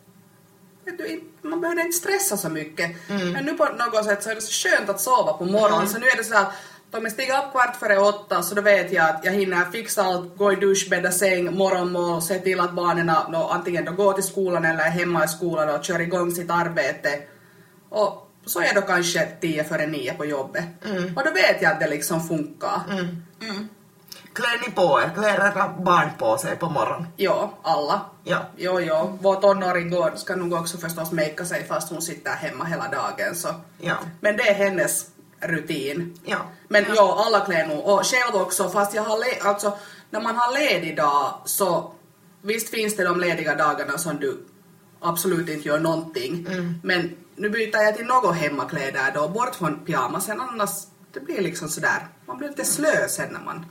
du, 0.98 1.24
man 1.42 1.60
behöver 1.60 1.82
inte 1.82 1.98
stressa 1.98 2.36
så 2.36 2.48
mycket. 2.48 3.10
Mm. 3.10 3.32
Men 3.32 3.44
nu 3.44 3.54
på 3.54 3.64
något 3.64 4.04
sätt 4.04 4.22
så 4.22 4.30
är 4.30 4.34
det 4.34 4.40
så 4.40 4.68
skönt 4.68 4.90
att 4.90 5.00
sova 5.00 5.32
på 5.32 5.44
morgonen, 5.44 5.78
mm. 5.78 5.88
så 5.88 5.98
nu 5.98 6.06
är 6.06 6.16
det 6.16 6.24
sådär 6.24 6.46
om 6.96 7.02
jag 7.02 7.12
stiger 7.12 7.38
upp 7.38 7.52
kvart 7.52 7.76
före 7.76 7.98
åtta 7.98 8.42
så 8.42 8.54
då 8.54 8.62
vet 8.62 8.92
jag 8.92 9.10
att 9.10 9.24
jag 9.24 9.32
hinner 9.32 9.64
fixa 9.64 10.02
allt, 10.02 10.36
gå 10.36 10.52
i 10.52 10.56
dusch, 10.56 10.86
bädda 10.90 11.10
säng, 11.10 11.56
morgonmål, 11.56 12.22
se 12.22 12.38
till 12.38 12.60
att 12.60 12.72
barnen 12.72 13.06
no, 13.06 13.48
antingen 13.50 13.84
då 13.84 13.92
går 13.92 14.12
till 14.12 14.24
skolan 14.24 14.64
eller 14.64 14.84
är 14.84 14.90
hemma 14.90 15.24
i 15.24 15.28
skolan 15.28 15.68
och 15.68 15.84
kör 15.84 16.00
igång 16.00 16.30
sitt 16.30 16.50
arbete. 16.50 17.22
Och 17.88 18.30
så 18.46 18.60
är 18.60 18.64
jag 18.64 18.74
då 18.74 18.80
kanske 18.80 19.28
tio 19.40 19.64
före 19.64 19.86
nio 19.86 20.14
på 20.14 20.24
jobbet. 20.24 20.64
Mm. 20.84 21.16
Och 21.16 21.24
då 21.24 21.30
vet 21.30 21.62
jag 21.62 21.72
att 21.72 21.80
det 21.80 21.88
liksom 21.88 22.28
funkar. 22.28 22.80
Mm. 22.90 23.22
Mm. 23.42 23.68
Klär 24.36 24.58
ni 24.66 24.70
på 24.74 25.00
er? 25.00 25.10
Klär 25.14 25.34
era 25.34 25.68
barn 25.68 26.10
på 26.18 26.38
sig 26.38 26.56
på 26.56 26.68
morgonen? 26.68 27.06
Ja, 27.16 27.52
alla. 27.62 28.00
Ja. 28.24 28.38
Jo, 28.56 28.80
jo. 28.80 29.18
Vår 29.22 29.34
tonåring 29.40 29.90
går, 29.90 30.12
ska 30.16 30.36
nog 30.36 30.52
också 30.52 30.78
förstås 30.78 31.12
makea 31.12 31.44
sig 31.46 31.64
fast 31.68 31.90
hon 31.90 32.02
sitter 32.02 32.30
hemma 32.30 32.64
hela 32.64 32.88
dagen. 32.88 33.34
Så. 33.34 33.48
Ja. 33.78 33.94
Men 34.20 34.36
det 34.36 34.48
är 34.48 34.54
hennes 34.54 35.06
rutin. 35.40 36.18
Ja. 36.24 36.38
Men 36.68 36.84
ja. 36.88 36.94
ja, 36.96 37.24
alla 37.26 37.40
klär 37.44 37.66
nog. 37.66 37.84
Och 37.86 38.02
själv 38.04 38.42
också, 38.42 38.68
fast 38.68 38.94
jag 38.94 39.02
har 39.02 39.18
le- 39.18 39.48
alltså 39.48 39.78
när 40.10 40.20
man 40.20 40.36
har 40.36 40.58
ledig 40.58 40.96
dag 40.96 41.34
så 41.44 41.92
visst 42.42 42.68
finns 42.70 42.96
det 42.96 43.04
de 43.04 43.20
lediga 43.20 43.54
dagarna 43.54 43.98
som 43.98 44.16
du 44.16 44.46
absolut 45.00 45.48
inte 45.48 45.68
gör 45.68 45.78
någonting. 45.80 46.46
Mm. 46.50 46.74
Men 46.82 47.16
nu 47.36 47.50
byter 47.50 47.82
jag 47.82 47.96
till 47.96 48.06
något 48.06 48.36
hemmakläder 48.36 49.10
då, 49.14 49.28
bort 49.28 49.54
från 49.54 49.84
pyjamasen 49.84 50.40
annars 50.40 50.70
det 51.12 51.20
blir 51.20 51.40
liksom 51.40 51.68
sådär, 51.68 52.08
man 52.26 52.38
blir 52.38 52.48
lite 52.48 52.64
slö 52.64 53.08
sen 53.08 53.32
när 53.32 53.40
man 53.40 53.66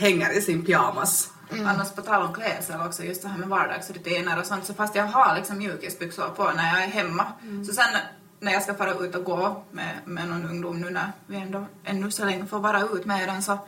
hänger 0.00 0.38
i 0.38 0.40
sin 0.40 0.64
pyjamas. 0.64 1.30
Mm. 1.52 1.66
Annars 1.66 1.92
på 1.92 2.02
tal 2.02 2.22
om 2.22 2.34
klädsel 2.34 2.80
också, 2.80 3.04
just 3.04 3.22
det 3.22 3.28
här 3.28 3.38
med 3.38 3.48
vardagsrutiner 3.48 4.38
och 4.38 4.46
sånt, 4.46 4.64
så 4.64 4.74
fast 4.74 4.94
jag 4.94 5.04
har 5.04 5.36
liksom 5.36 5.58
mjukisbyxor 5.58 6.28
på 6.28 6.50
när 6.56 6.74
jag 6.74 6.84
är 6.84 6.88
hemma, 6.88 7.26
mm. 7.42 7.64
så 7.64 7.72
sen 7.72 7.96
när 8.40 8.52
jag 8.52 8.62
ska 8.62 8.74
fara 8.74 8.94
ut 8.94 9.14
och 9.14 9.24
gå 9.24 9.64
med, 9.70 9.94
med 10.04 10.28
någon 10.28 10.44
ungdom 10.44 10.80
nu 10.80 10.90
när 10.90 11.12
vi 11.26 11.36
ändå 11.36 11.66
ännu 11.84 12.10
så 12.10 12.24
länge 12.24 12.46
får 12.46 12.58
vara 12.58 12.80
ut 12.82 13.04
med 13.04 13.28
den 13.28 13.42
så 13.42 13.58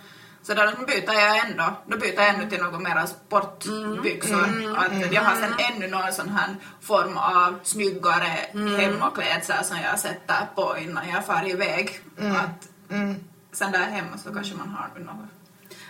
så 0.42 0.54
då 0.54 0.62
byter 0.86 1.12
jag 1.12 1.50
ändå, 1.50 1.76
då 1.86 1.96
byter 1.98 2.14
jag 2.14 2.28
ännu 2.28 2.50
till 2.50 2.62
något 2.62 2.82
mer 2.82 3.06
sportbyxor. 3.06 4.44
Mm, 4.44 4.62
mm, 4.62 4.74
att 4.74 5.12
jag 5.12 5.22
har 5.22 5.36
sen 5.36 5.54
ännu 5.58 5.88
någon 5.88 6.12
sån 6.12 6.28
här 6.28 6.56
form 6.80 7.16
av 7.16 7.58
snyggare 7.62 8.38
mm. 8.52 8.80
hemmaklädsel 8.80 9.64
som 9.64 9.76
jag 9.76 9.98
sätter 9.98 10.46
på 10.54 10.76
innan 10.78 11.08
jag 11.08 11.26
far 11.26 11.48
iväg. 11.48 12.00
Mm. 12.18 12.36
Att, 12.36 12.68
mm. 12.90 13.14
Sen 13.52 13.72
där 13.72 13.78
hemma 13.78 14.18
så 14.18 14.34
kanske 14.34 14.54
man 14.54 14.68
har 14.68 15.04
något 15.04 15.30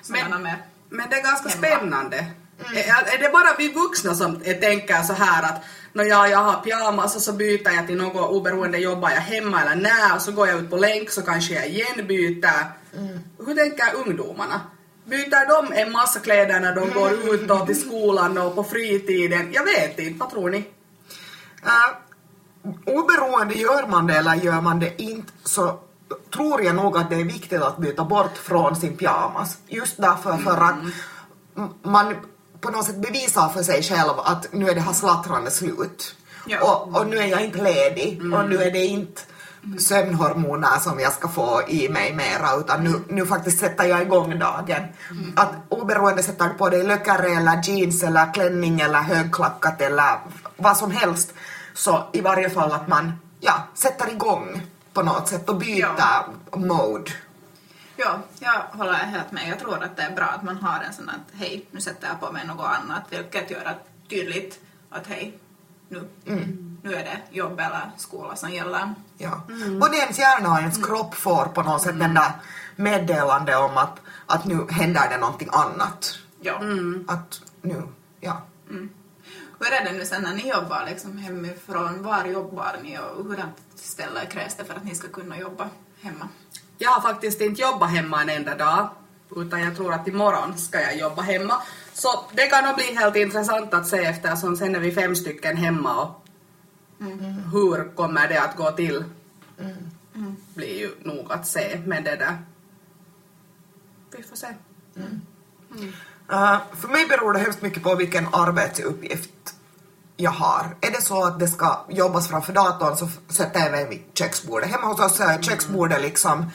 men, 0.08 0.42
med 0.42 0.56
men 0.88 1.10
det 1.10 1.16
är 1.16 1.22
ganska 1.22 1.48
hemma. 1.48 1.78
spännande. 1.78 2.16
Mm. 2.16 2.76
Är, 2.76 3.14
är 3.14 3.18
det 3.18 3.28
bara 3.32 3.56
vi 3.58 3.68
vuxna 3.72 4.14
som 4.14 4.40
tänker 4.40 5.02
så 5.02 5.12
här 5.12 5.42
att 5.42 5.64
när 5.92 6.04
jag, 6.04 6.30
jag 6.30 6.38
har 6.38 6.60
pyjamas 6.60 7.16
och 7.16 7.22
så 7.22 7.32
byter 7.32 7.70
jag 7.70 7.86
till 7.86 7.96
något 7.96 8.30
oberoende 8.30 8.78
jobbar 8.78 9.10
jag 9.10 9.20
hemma 9.20 9.62
eller 9.62 9.74
när 9.76 10.14
och 10.14 10.22
så 10.22 10.32
går 10.32 10.48
jag 10.48 10.58
ut 10.58 10.70
på 10.70 10.76
länk 10.76 11.10
så 11.10 11.22
kanske 11.22 11.54
jag 11.54 11.68
igen 11.68 12.06
byter. 12.06 12.66
Mm. 12.96 13.18
Hur 13.46 13.54
tänker 13.54 13.94
ungdomarna? 14.06 14.60
Byter 15.04 15.48
de 15.48 15.72
en 15.72 15.92
massa 15.92 16.20
kläder 16.20 16.60
när 16.60 16.74
de 16.74 16.90
går 16.90 17.34
ut 17.34 17.48
då 17.48 17.66
till 17.66 17.80
skolan 17.80 18.38
och 18.38 18.54
på 18.54 18.64
fritiden? 18.64 19.52
Jag 19.52 19.64
vet 19.64 19.98
inte, 19.98 20.18
vad 20.18 20.30
tror 20.30 20.50
ni? 20.50 20.58
Uh, 21.64 21.90
oberoende 22.86 23.54
gör 23.54 23.86
man 23.86 24.06
det 24.06 24.14
eller 24.14 24.34
gör 24.34 24.60
man 24.60 24.80
det 24.80 25.02
inte 25.02 25.32
så 25.44 25.80
tror 26.34 26.62
jag 26.62 26.74
nog 26.74 26.98
att 26.98 27.10
det 27.10 27.16
är 27.16 27.24
viktigt 27.24 27.62
att 27.62 27.78
byta 27.78 28.04
bort 28.04 28.36
från 28.36 28.76
sin 28.76 28.96
pyjamas. 28.96 29.58
Just 29.68 29.96
därför 29.96 30.36
för 30.36 30.56
att 30.56 30.78
mm. 31.56 31.70
man 31.82 32.14
på 32.60 32.70
något 32.70 32.84
sätt 32.84 32.96
bevisar 32.96 33.48
för 33.48 33.62
sig 33.62 33.82
själv 33.82 34.12
att 34.24 34.52
nu 34.52 34.68
är 34.68 34.74
det 34.74 34.80
här 34.80 34.92
slattrande 34.92 35.50
slut. 35.50 36.14
Ja. 36.46 36.60
Och, 36.60 37.00
och, 37.00 37.06
nu 37.06 37.16
är 37.16 37.26
jag 37.26 37.44
inte 37.44 37.62
ledig 37.62 38.20
mm. 38.20 38.32
och 38.32 38.48
nu 38.48 38.62
är 38.62 38.70
det 38.70 38.84
inte 38.84 39.22
sömnhormoner 39.78 40.78
som 40.80 41.00
jag 41.00 41.12
ska 41.12 41.28
få 41.28 41.62
i 41.68 41.88
mig 41.88 42.14
mera 42.14 42.56
utan 42.60 42.84
nu, 42.84 43.00
nu 43.08 43.26
faktiskt 43.26 43.60
sätter 43.60 43.84
jag 43.84 44.02
igång 44.02 44.38
dagen. 44.38 44.82
Mm. 45.10 45.32
Att 45.36 45.52
oberoende 45.68 46.22
sätter 46.22 46.48
du 46.48 46.54
på 46.54 46.68
dig 46.68 46.82
lökare 46.84 47.26
eller 47.26 47.62
jeans 47.62 48.02
eller 48.02 48.34
klänning 48.34 48.80
eller 48.80 48.98
högklackat 48.98 49.80
eller 49.80 50.18
vad 50.56 50.76
som 50.76 50.90
helst 50.90 51.34
så 51.74 52.02
i 52.12 52.20
varje 52.20 52.50
fall 52.50 52.72
att 52.72 52.88
man 52.88 53.12
ja, 53.40 53.54
sätter 53.74 54.10
igång 54.10 54.62
på 54.92 55.02
något 55.02 55.28
sätt 55.28 55.48
och 55.48 55.56
byter 55.56 55.94
ja. 55.98 56.26
mode. 56.56 57.10
Ja, 57.96 58.18
jag 58.38 58.78
håller 58.78 58.92
helt 58.92 59.32
med. 59.32 59.48
Jag 59.48 59.58
tror 59.58 59.82
att 59.82 59.96
det 59.96 60.02
är 60.02 60.16
bra 60.16 60.24
att 60.24 60.42
man 60.42 60.56
har 60.56 60.80
en 60.80 60.92
sån 60.92 61.08
att 61.08 61.40
hej, 61.40 61.66
nu 61.70 61.80
sätter 61.80 62.08
jag 62.08 62.20
på 62.20 62.32
mig 62.32 62.46
något 62.46 62.66
annat, 62.66 63.02
vilket 63.10 63.50
gör 63.50 63.64
att 63.64 63.88
tydligt 64.08 64.60
att 64.90 65.06
hej, 65.06 65.38
nu, 65.88 66.08
mm. 66.26 66.78
nu 66.82 66.94
är 66.94 67.04
det 67.04 67.18
jobb 67.30 67.60
eller 67.60 67.90
skola 67.96 68.36
som 68.36 68.50
gäller. 68.50 68.94
Ja. 69.18 69.40
Mm. 69.48 69.78
Både 69.78 69.96
ens 69.96 70.18
hjärna 70.18 70.52
och 70.52 70.58
ens 70.58 70.76
mm. 70.76 70.88
kropp 70.88 71.14
får 71.14 71.44
på 71.44 71.62
något 71.62 71.82
sätt 71.82 71.94
mm. 71.94 72.00
den 72.00 72.14
där 72.14 72.32
meddelande 72.76 73.56
om 73.56 73.76
att, 73.76 74.00
att 74.26 74.44
nu 74.44 74.66
händer 74.70 75.10
det 75.10 75.18
någonting 75.18 75.48
annat. 75.52 76.18
Ja. 76.40 76.58
Mm. 76.58 77.04
Att 77.08 77.40
nu, 77.62 77.82
ja. 78.20 78.42
Mm. 79.62 79.72
Hur 79.72 79.80
är 79.80 79.92
det 79.92 79.98
nu 79.98 80.04
sen 80.04 80.22
när 80.22 80.34
ni 80.34 80.48
jobbar 80.48 80.86
liksom 80.86 81.18
hemifrån? 81.18 82.02
Var 82.02 82.24
jobbar 82.24 82.76
ni 82.82 82.98
och 82.98 83.24
hurdant 83.24 83.56
ställe 83.74 84.26
krävs 84.26 84.56
det 84.56 84.64
för 84.64 84.74
att 84.74 84.84
ni 84.84 84.94
ska 84.94 85.08
kunna 85.08 85.38
jobba 85.38 85.68
hemma? 86.00 86.28
Jag 86.78 86.90
har 86.90 87.00
faktiskt 87.00 87.40
inte 87.40 87.62
jobbat 87.62 87.90
hemma 87.90 88.22
en 88.22 88.28
enda 88.28 88.54
dag, 88.54 88.88
utan 89.36 89.60
jag 89.60 89.76
tror 89.76 89.92
att 89.92 90.08
imorgon 90.08 90.58
ska 90.58 90.80
jag 90.80 90.96
jobba 90.96 91.22
hemma. 91.22 91.62
Så 91.92 92.08
det 92.32 92.46
kan 92.46 92.64
nog 92.64 92.74
bli 92.74 92.94
helt 92.94 93.16
intressant 93.16 93.74
att 93.74 93.86
se 93.88 94.04
eftersom 94.04 94.56
sen 94.56 94.74
är 94.74 94.80
vi 94.80 94.92
fem 94.92 95.16
stycken 95.16 95.56
hemma 95.56 96.02
och 96.02 96.26
mm. 97.00 97.34
hur 97.52 97.94
kommer 97.94 98.28
det 98.28 98.40
att 98.42 98.56
gå 98.56 98.70
till? 98.70 99.04
Mm. 99.58 99.90
Mm. 100.14 100.36
Blir 100.54 100.78
ju 100.78 100.90
nog 101.02 101.32
att 101.32 101.46
se, 101.46 101.80
men 101.86 102.04
det 102.04 102.16
där... 102.16 102.38
Vi 104.16 104.22
får 104.22 104.36
se. 104.36 104.46
Uh, 106.30 106.56
för 106.80 106.88
mig 106.88 107.06
beror 107.06 107.32
det 107.32 107.38
hemskt 107.38 107.62
mycket 107.62 107.82
på 107.82 107.94
vilken 107.94 108.28
arbetsuppgift 108.32 109.54
jag 110.16 110.30
har. 110.30 110.76
Är 110.80 110.90
det 110.90 111.02
så 111.02 111.24
att 111.24 111.40
det 111.40 111.48
ska 111.48 111.84
jobbas 111.88 112.28
framför 112.28 112.52
datorn 112.52 112.96
så 112.96 113.08
sätter 113.28 113.60
jag 113.60 113.72
mig 113.72 113.88
vid 113.88 114.02
köksbordet. 114.14 114.70
Hemma 114.70 114.86
hos 114.86 115.00
oss 115.00 115.20
är 115.20 115.42
köksbordet 115.42 116.02
liksom 116.02 116.50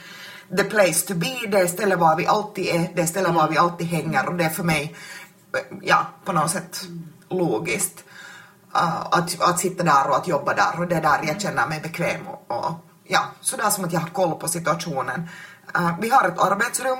the 0.58 0.64
place 0.64 1.08
to 1.08 1.14
be, 1.14 1.48
det 1.48 1.60
är 1.60 1.68
stället 1.68 2.00
var 2.00 2.16
vi 2.16 2.28
alltid 2.28 2.66
är, 2.66 2.90
det 2.96 3.02
är 3.02 3.06
stället 3.06 3.34
var 3.34 3.48
vi 3.48 3.58
alltid 3.58 3.88
hänger 3.88 4.28
och 4.30 4.36
det 4.36 4.44
är 4.44 4.50
för 4.50 4.64
mig, 4.64 4.96
eh, 5.54 5.78
ja, 5.82 6.08
på 6.26 6.32
något 6.32 6.52
sätt 6.52 6.82
logiskt. 7.30 8.04
Uh, 8.76 9.02
att, 9.12 9.42
att 9.42 9.60
sitta 9.60 9.84
där 9.84 10.10
och 10.10 10.16
att 10.16 10.28
jobba 10.28 10.54
där 10.54 10.80
och 10.80 10.88
det 10.88 10.96
är 10.96 11.02
där 11.02 11.20
jag 11.24 11.42
känner 11.42 11.68
mig 11.68 11.80
bekväm 11.82 12.28
och, 12.28 12.58
och 12.58 12.74
ja, 13.04 13.26
sådär 13.42 13.70
som 13.70 13.86
att 13.86 13.94
jag 13.94 14.00
har 14.00 14.10
koll 14.10 14.36
på 14.36 14.48
situationen. 14.48 15.30
Uh, 15.78 16.00
vi 16.02 16.10
har 16.10 16.28
ett 16.28 16.40
arbetsrum 16.40 16.98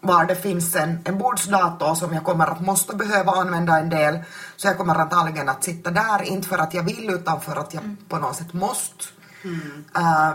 var 0.00 0.24
det 0.24 0.36
finns 0.36 0.76
en, 0.76 0.98
en 1.04 1.18
bordsdator 1.18 1.94
som 1.94 2.14
jag 2.14 2.24
kommer 2.24 2.46
att 2.46 2.60
måste 2.60 2.96
behöva 2.96 3.32
använda 3.32 3.78
en 3.78 3.90
del. 3.90 4.18
Så 4.56 4.66
jag 4.66 4.78
kommer 4.78 4.94
antagligen 4.94 5.48
att 5.48 5.64
sitta 5.64 5.90
där, 5.90 6.22
inte 6.22 6.48
för 6.48 6.58
att 6.58 6.74
jag 6.74 6.82
vill 6.82 7.10
utan 7.10 7.40
för 7.40 7.56
att 7.56 7.74
jag 7.74 7.82
mm. 7.82 7.96
på 8.08 8.16
något 8.16 8.36
sätt 8.36 8.52
måste. 8.52 9.04
Mm. 9.44 9.84
Uh, 9.96 10.34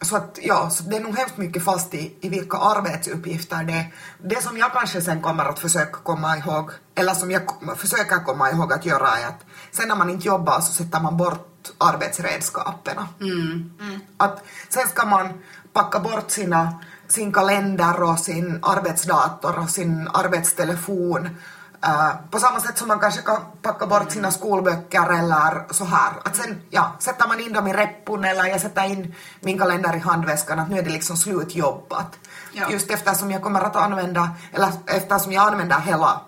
så 0.00 0.16
att 0.16 0.38
ja, 0.42 0.70
så 0.70 0.82
det 0.82 0.96
är 0.96 1.00
nog 1.00 1.18
hemskt 1.18 1.36
mycket 1.36 1.64
fast 1.64 1.94
i, 1.94 2.16
i 2.20 2.28
vilka 2.28 2.56
arbetsuppgifter 2.56 3.62
det 3.62 3.72
är. 3.72 3.94
Det 4.22 4.42
som 4.42 4.58
jag 4.58 4.72
kanske 4.72 5.00
sen 5.00 5.22
kommer 5.22 5.44
att 5.44 5.58
försöka 5.58 5.98
komma 6.02 6.36
ihåg, 6.36 6.70
eller 6.94 7.14
som 7.14 7.30
jag 7.30 7.42
försöker 7.76 8.24
komma 8.24 8.50
ihåg 8.50 8.72
att 8.72 8.86
göra 8.86 9.08
är 9.18 9.26
att 9.26 9.44
sen 9.70 9.88
när 9.88 9.96
man 9.96 10.10
inte 10.10 10.26
jobbar 10.26 10.60
så 10.60 10.72
sätter 10.72 11.00
man 11.00 11.16
bort 11.16 11.52
arbetsredskapen. 11.78 12.96
Mm. 13.20 13.70
Att 14.16 14.44
sen 14.68 14.88
ska 14.88 15.06
man 15.06 15.42
packa 15.72 15.98
bort 16.00 16.30
sina 16.30 16.78
sin 17.08 17.32
kalender 17.32 18.02
och 18.02 18.18
sin 18.18 18.58
arbetsdator 18.62 19.58
och 19.58 19.70
sin 19.70 20.08
arbetstelefon. 20.14 21.28
Uh, 21.86 22.12
på 22.30 22.38
samma 22.38 22.60
sätt 22.60 22.78
som 22.78 22.88
man 22.88 22.98
kanske 22.98 23.22
kan 23.22 23.40
packa 23.62 23.86
bort 23.86 24.10
sina 24.10 24.30
skolböcker 24.30 25.18
eller 25.18 25.72
så 25.72 25.84
här. 25.84 26.12
Att 26.24 26.36
sen 26.36 26.60
ja, 26.70 26.96
sätter 26.98 27.28
man 27.28 27.40
in 27.40 27.52
dem 27.52 27.66
i 27.66 27.72
reppun 27.72 28.24
eller 28.24 28.44
jag 28.44 28.60
sätter 28.60 28.84
in 28.84 29.14
min 29.40 29.58
kalender 29.58 29.96
i 29.96 29.98
handväskan 29.98 30.58
att 30.58 30.70
nu 30.70 30.78
är 30.78 30.82
det 30.82 30.90
liksom 30.90 31.16
slutjobbat. 31.16 32.18
Ja. 32.52 32.70
Just 32.70 32.90
eftersom 32.90 33.30
jag 33.30 33.42
kommer 33.42 33.60
att 33.60 33.76
använda, 33.76 34.30
eller 34.52 34.72
eftersom 34.86 35.32
jag 35.32 35.52
använder 35.52 35.80
hela 35.80 36.20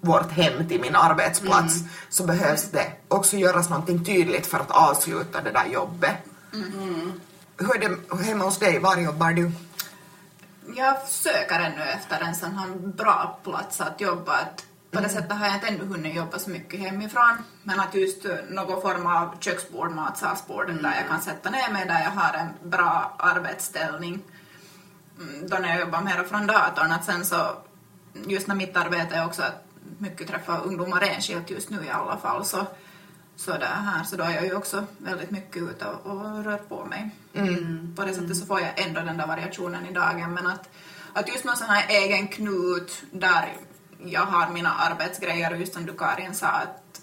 vårt 0.00 0.30
hem 0.30 0.68
till 0.68 0.80
min 0.80 0.96
arbetsplats 0.96 1.74
så 2.08 2.24
behövs 2.24 2.70
det 2.70 2.86
också 3.08 3.36
göras 3.36 3.70
någonting 3.70 4.04
tydligt 4.04 4.46
för 4.46 4.58
att 4.58 4.70
avsluta 4.70 5.40
det 5.40 5.50
där 5.50 5.66
jobbet. 5.66 6.14
Hur 7.58 7.76
är 7.76 7.88
det 7.88 8.24
hemma 8.24 8.44
hos 8.44 8.58
dig? 8.58 8.78
Var 8.78 8.96
jobbar 8.96 9.32
du? 9.32 9.52
Jag 10.66 11.02
söker 11.02 11.60
ännu 11.60 11.82
efter 11.82 12.20
en 12.20 12.34
sån 12.34 12.58
här 12.58 12.68
bra 12.76 13.38
plats 13.44 13.80
att 13.80 14.00
jobba. 14.00 14.32
Att 14.32 14.64
på 14.90 15.00
det 15.00 15.08
sättet 15.08 15.32
har 15.32 15.46
jag 15.46 15.54
inte 15.54 15.66
ännu 15.66 15.84
hunnit 15.84 16.16
jobba 16.16 16.38
så 16.38 16.50
mycket 16.50 16.80
hemifrån. 16.80 17.32
Men 17.62 17.80
att 17.80 17.94
just 17.94 18.26
någon 18.50 18.82
form 18.82 19.06
av 19.06 19.36
köksbord, 19.40 19.90
matsalsbord 19.90 20.66
där 20.82 20.94
jag 20.96 21.08
kan 21.08 21.20
sätta 21.20 21.50
ner 21.50 21.72
mig, 21.72 21.86
där 21.86 22.02
jag 22.02 22.10
har 22.10 22.34
en 22.34 22.70
bra 22.70 23.14
arbetsställning. 23.18 24.20
Mm, 25.20 25.48
Då 25.48 25.56
när 25.56 25.68
jag 25.68 25.80
jobbar 25.80 26.00
mer 26.00 26.24
från 26.24 26.46
datorn. 26.46 26.92
Att 26.92 27.04
sen 27.04 27.24
så, 27.24 27.56
just 28.26 28.46
när 28.46 28.54
mitt 28.54 28.76
arbete 28.76 29.14
är 29.14 29.26
också 29.26 29.42
att 29.42 29.64
mycket 29.98 30.28
träffa 30.28 30.58
ungdomar 30.58 31.02
enskilt 31.02 31.50
just 31.50 31.70
nu 31.70 31.84
i 31.84 31.90
alla 31.90 32.16
fall. 32.16 32.44
Så, 32.44 32.66
så, 33.36 33.50
det 33.50 33.66
här, 33.66 34.04
så 34.04 34.16
då 34.16 34.24
är 34.24 34.34
jag 34.34 34.44
ju 34.44 34.54
också 34.54 34.84
väldigt 34.98 35.30
mycket 35.30 35.62
ute 35.62 35.86
och, 35.86 36.10
och 36.10 36.44
rör 36.44 36.56
på 36.56 36.84
mig. 36.84 37.10
På 37.96 38.04
det 38.04 38.14
sättet 38.14 38.36
så 38.36 38.46
får 38.46 38.60
jag 38.60 38.80
ändå 38.80 39.00
den 39.00 39.16
där 39.16 39.26
variationen 39.26 39.86
i 39.86 39.92
dagen. 39.92 40.34
Men 40.34 40.46
att, 40.46 40.68
att 41.12 41.28
just 41.28 41.44
någon 41.44 41.56
sån 41.56 41.68
här 41.68 41.86
egen 41.88 42.28
knut 42.28 43.02
där 43.12 43.52
jag 44.04 44.20
har 44.20 44.50
mina 44.50 44.74
arbetsgrejer 44.74 45.52
och 45.52 45.58
just 45.58 45.74
som 45.74 45.86
du 45.86 45.92
Karin 45.92 46.34
sa 46.34 46.46
att, 46.46 47.00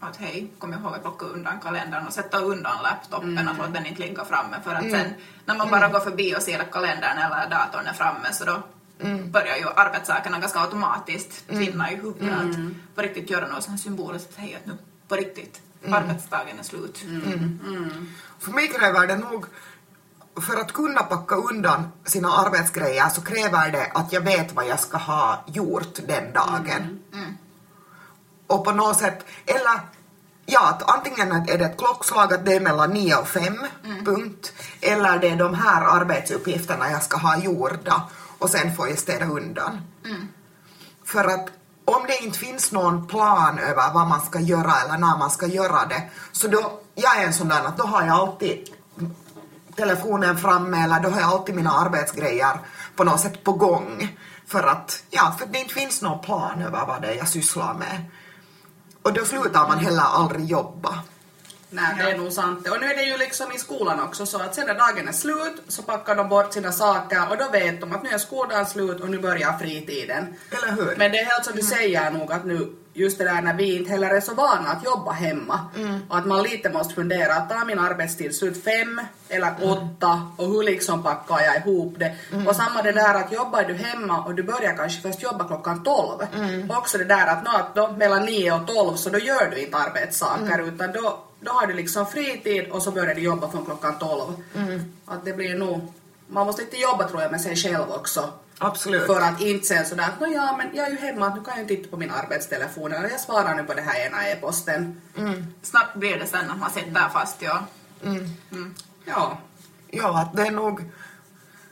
att 0.00 0.16
hej, 0.16 0.50
kom 0.58 0.72
ihåg 0.72 0.94
att 0.94 1.02
plocka 1.02 1.26
undan 1.26 1.60
kalendern 1.60 2.06
och 2.06 2.12
sätta 2.12 2.38
undan 2.38 2.82
laptopen 2.82 3.48
och 3.48 3.56
låta 3.56 3.70
den 3.70 3.86
inte 3.86 4.00
ligga 4.00 4.24
framme. 4.24 4.56
För 4.64 4.74
att 4.74 4.90
sen 4.90 5.14
när 5.44 5.56
man 5.56 5.70
bara 5.70 5.88
går 5.88 6.00
förbi 6.00 6.36
och 6.36 6.42
ser 6.42 6.60
att 6.60 6.70
kalendern 6.70 7.18
eller 7.18 7.50
datorn 7.50 7.86
är 7.86 7.92
framme 7.92 8.32
så 8.32 8.44
då 8.44 8.62
börjar 9.30 9.56
ju 9.56 9.66
arbetssakerna 9.76 10.38
ganska 10.38 10.60
automatiskt 10.60 11.48
tvinna 11.48 11.92
i 11.92 11.96
huvudet 11.96 12.32
att 12.32 12.56
på 12.94 13.02
riktigt 13.02 13.30
göra 13.30 13.48
något 13.48 13.64
sånt 13.64 13.80
symboliskt 13.80 14.30
att 14.30 14.38
hej, 14.38 14.54
att 14.54 14.66
nu 14.66 14.78
på 15.08 15.16
riktigt, 15.16 15.60
arbetsdagen 15.90 16.58
är 16.58 16.62
slut. 16.62 16.98
För 18.38 18.52
mig 18.52 18.68
kräver 18.68 19.06
det 19.06 19.16
nog, 19.16 19.46
för 20.40 20.60
att 20.60 20.72
kunna 20.72 21.02
packa 21.02 21.34
undan 21.34 21.92
sina 22.04 22.28
arbetsgrejer 22.32 23.08
så 23.08 23.22
kräver 23.22 23.70
det 23.72 23.90
att 23.94 24.12
jag 24.12 24.20
vet 24.20 24.52
vad 24.52 24.66
jag 24.66 24.80
ska 24.80 24.96
ha 24.96 25.44
gjort 25.46 25.98
den 26.06 26.32
dagen. 26.32 27.00
Och 28.46 28.64
på 28.64 28.72
något 28.72 28.98
sätt, 28.98 29.26
eller 29.46 29.80
ja, 30.46 30.68
att 30.68 30.90
antingen 30.90 31.32
är 31.32 31.58
det 31.58 31.64
ett 31.64 31.78
klockslag 31.78 32.32
att 32.32 32.44
det 32.44 32.54
är 32.54 32.60
mellan 32.60 32.90
9 32.90 33.16
och 33.16 33.28
5, 33.28 33.56
punkt. 34.04 34.52
Eller 34.80 35.18
det 35.18 35.28
är 35.28 35.36
de 35.36 35.54
här 35.54 35.82
arbetsuppgifterna 35.82 36.90
jag 36.90 37.02
ska 37.02 37.16
ha 37.16 37.38
gjorda 37.38 38.08
och 38.38 38.50
sen 38.50 38.74
får 38.76 38.88
jag 38.88 38.98
städa 38.98 39.26
undan. 39.26 39.80
För 41.04 41.24
att 41.24 41.50
om 41.84 42.06
det 42.06 42.24
inte 42.24 42.38
finns 42.38 42.72
någon 42.72 43.06
plan 43.06 43.58
över 43.58 43.92
vad 43.94 44.06
man 44.06 44.20
ska 44.20 44.40
göra 44.40 44.72
eller 44.84 44.98
när 44.98 45.18
man 45.18 45.30
ska 45.30 45.46
göra 45.46 45.86
det, 45.86 46.02
så 46.32 46.48
då, 46.48 46.80
jag 46.94 47.20
är 47.20 47.26
en 47.26 47.34
sån 47.34 47.48
där 47.48 47.64
att 47.64 47.78
då 47.78 47.84
har 47.84 48.06
jag 48.06 48.16
alltid 48.16 48.68
telefonen 49.76 50.38
framme 50.38 50.84
eller 50.84 51.00
då 51.00 51.08
har 51.10 51.20
jag 51.20 51.30
alltid 51.30 51.54
mina 51.54 51.70
arbetsgrejer 51.72 52.58
på 52.96 53.04
något 53.04 53.20
sätt 53.20 53.44
på 53.44 53.52
gång. 53.52 54.16
För 54.46 54.62
att, 54.62 55.02
ja, 55.10 55.34
för 55.38 55.44
att 55.44 55.52
det 55.52 55.58
inte 55.58 55.74
finns 55.74 56.02
någon 56.02 56.20
plan 56.20 56.62
över 56.62 56.86
vad 56.86 57.02
det 57.02 57.08
är 57.08 57.16
jag 57.16 57.28
sysslar 57.28 57.74
med. 57.74 58.04
Och 59.02 59.12
då 59.12 59.24
slutar 59.24 59.68
man 59.68 59.78
heller 59.78 60.02
aldrig 60.02 60.46
jobba. 60.46 60.98
Nej, 61.74 61.94
det 61.98 62.10
är 62.10 62.18
nog 62.18 62.32
sant. 62.32 62.68
Och 62.68 62.80
nu 62.80 62.86
är 62.86 62.96
det 62.96 63.02
ju 63.02 63.16
liksom 63.18 63.52
i 63.52 63.58
skolan 63.58 64.00
också 64.00 64.26
så 64.26 64.38
att 64.38 64.54
sen 64.54 64.66
när 64.66 64.74
dagen 64.74 65.08
är 65.08 65.12
slut 65.12 65.62
så 65.68 65.82
packar 65.82 66.16
de 66.16 66.28
bort 66.28 66.52
sina 66.52 66.72
saker 66.72 67.30
och 67.30 67.36
då 67.36 67.48
vet 67.52 67.80
de 67.80 67.92
att 67.92 68.02
nu 68.02 68.10
är 68.10 68.18
skoldagen 68.18 68.66
slut 68.66 69.00
och 69.00 69.10
nu 69.10 69.18
börjar 69.18 69.58
fritiden. 69.58 70.34
Eller 70.50 70.72
hur? 70.72 70.96
Men 70.96 71.12
det 71.12 71.18
är 71.18 71.24
helt 71.24 71.44
som 71.44 71.56
du 71.56 71.62
säger 71.62 72.10
nog 72.10 72.32
att 72.32 72.44
nu 72.44 72.72
just 72.94 73.18
det 73.18 73.24
där 73.24 73.42
när 73.42 73.54
vi 73.54 73.76
inte 73.76 73.90
heller 73.90 74.10
är 74.10 74.20
så 74.20 74.34
vana 74.34 74.68
att 74.68 74.84
jobba 74.84 75.10
hemma 75.10 75.60
och 76.08 76.18
att 76.18 76.26
man 76.26 76.42
lite 76.42 76.70
måste 76.70 76.94
fundera 76.94 77.34
att 77.34 77.50
tar 77.50 77.64
min 77.64 77.78
arbetstid 77.78 78.34
slut 78.34 78.64
fem 78.64 79.00
eller 79.28 79.54
åtta 79.62 80.32
och 80.36 80.46
hur 80.46 80.62
liksom 80.62 81.02
packar 81.02 81.40
jag 81.40 81.56
ihop 81.56 81.94
det. 81.98 82.16
Och 82.46 82.56
samma 82.56 82.82
det 82.82 82.92
där 82.92 83.14
att 83.14 83.32
jobbar 83.32 83.62
du 83.62 83.74
hemma 83.74 84.24
och 84.24 84.34
du 84.34 84.42
börjar 84.42 84.76
kanske 84.76 85.02
först 85.02 85.22
jobba 85.22 85.44
klockan 85.44 85.82
tolv. 85.82 86.18
Också 86.70 86.98
det 86.98 87.04
där 87.04 87.26
att, 87.26 87.44
nå, 87.44 87.50
att 87.50 87.74
då, 87.74 87.92
mellan 87.98 88.24
nio 88.24 88.52
och 88.52 88.66
tolv 88.66 88.96
så 88.96 89.10
då 89.10 89.18
gör 89.18 89.50
du 89.50 89.64
inte 89.64 89.76
arbetssaker 89.76 90.68
utan 90.68 90.92
då, 90.92 91.18
då 91.40 91.52
har 91.52 91.66
du 91.66 91.74
liksom 91.74 92.06
fritid 92.06 92.70
och 92.70 92.82
så 92.82 92.90
börjar 92.90 93.14
du 93.14 93.20
jobba 93.20 93.50
från 93.50 93.64
klockan 93.64 93.98
tolv. 93.98 94.32
Att 95.06 95.24
det 95.24 95.32
blir 95.32 95.54
nog, 95.54 95.92
man 96.26 96.46
måste 96.46 96.62
inte 96.62 96.76
jobba 96.76 97.08
tror 97.08 97.22
jag 97.22 97.30
med 97.30 97.40
sig 97.40 97.56
själv 97.56 97.90
också. 97.90 98.30
Absolut. 98.62 99.06
För 99.06 99.20
att 99.20 99.40
inte 99.40 99.66
sen 99.66 99.86
sådär 99.86 100.04
att 100.04 100.20
"Nå 100.20 100.26
ja 100.26 100.54
men 100.58 100.76
jag 100.76 100.86
är 100.86 100.90
ju 100.90 100.98
hemma, 100.98 101.34
nu 101.34 101.44
kan 101.44 101.54
jag 101.58 101.70
ju 101.70 101.76
titta 101.76 101.90
på 101.90 101.96
min 101.96 102.10
arbetstelefon 102.10 102.92
eller 102.92 103.08
jag 103.08 103.20
svarar 103.20 103.54
nu 103.54 103.64
på 103.64 103.74
det 103.74 103.82
här 103.82 104.06
ena 104.06 104.28
e-posten. 104.28 105.00
Snabbt 105.62 105.94
blir 105.94 106.18
det 106.18 106.26
sen 106.26 106.50
att 106.50 106.58
man 106.58 106.70
sitter 106.70 107.08
fast, 107.08 107.42
ja. 107.42 107.58
Ja. 109.04 109.38
Ja, 109.90 110.20
att 110.20 110.36
det 110.36 110.42
är 110.42 110.50
nog 110.50 110.90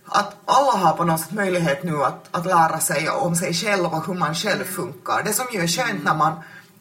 att 0.06 0.36
alla 0.44 0.72
har 0.72 0.92
på 0.96 1.04
något 1.04 1.20
sätt 1.20 1.32
möjlighet 1.32 1.82
nu 1.82 2.04
att, 2.04 2.28
att 2.30 2.46
lära 2.46 2.80
sig 2.80 3.08
om 3.10 3.36
sig 3.36 3.54
själv 3.54 3.84
och 3.84 4.06
hur 4.06 4.14
man 4.14 4.34
själv 4.34 4.64
funkar. 4.64 5.22
Det 5.22 5.32
som 5.32 5.46
ju 5.52 5.60
är 5.60 5.66
skönt 5.66 6.04
när 6.04 6.14
man 6.14 6.32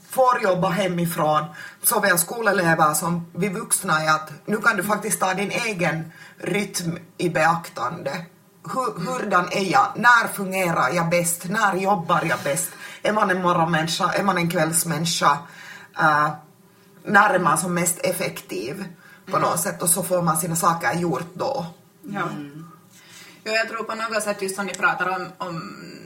får 0.09 0.41
jobba 0.43 0.69
hemifrån, 0.69 1.45
såväl 1.83 2.17
skolelever 2.17 2.93
som 2.93 3.25
vi 3.33 3.49
vuxna, 3.49 4.01
är 4.03 4.09
att 4.09 4.31
nu 4.45 4.57
kan 4.57 4.77
du 4.77 4.83
faktiskt 4.83 5.19
ta 5.19 5.33
din 5.33 5.51
egen 5.51 6.11
rytm 6.37 6.97
i 7.17 7.29
beaktande. 7.29 8.25
Hur, 8.63 9.05
hurdan 9.05 9.47
är 9.51 9.71
jag? 9.71 9.87
När 9.95 10.27
fungerar 10.27 10.89
jag 10.89 11.09
bäst? 11.09 11.45
När 11.49 11.75
jobbar 11.75 12.23
jag 12.29 12.39
bäst? 12.43 12.69
Är 13.03 13.13
man 13.13 13.29
en 13.29 13.41
morgonmänniska? 13.41 14.11
Är 14.11 14.23
man 14.23 14.37
en 14.37 14.49
kvällsmänniska? 14.49 15.37
Uh, 15.99 16.29
när 17.03 17.29
är 17.29 17.39
man 17.39 17.57
som 17.57 17.73
mest 17.73 17.99
effektiv 17.99 18.85
på 19.31 19.39
något 19.39 19.59
sätt? 19.59 19.81
Och 19.81 19.89
så 19.89 20.03
får 20.03 20.21
man 20.21 20.37
sina 20.37 20.55
saker 20.55 20.93
gjort 20.93 21.29
då. 21.33 21.65
Ja. 22.01 22.23
Jo, 23.49 23.55
jag 23.55 23.69
tror 23.69 23.83
på 23.83 23.95
något 23.95 24.23
sätt 24.23 24.41
just 24.41 24.55
som 24.55 24.65
ni 24.65 24.73
pratar 24.73 25.07
om, 25.15 25.27
om 25.37 25.55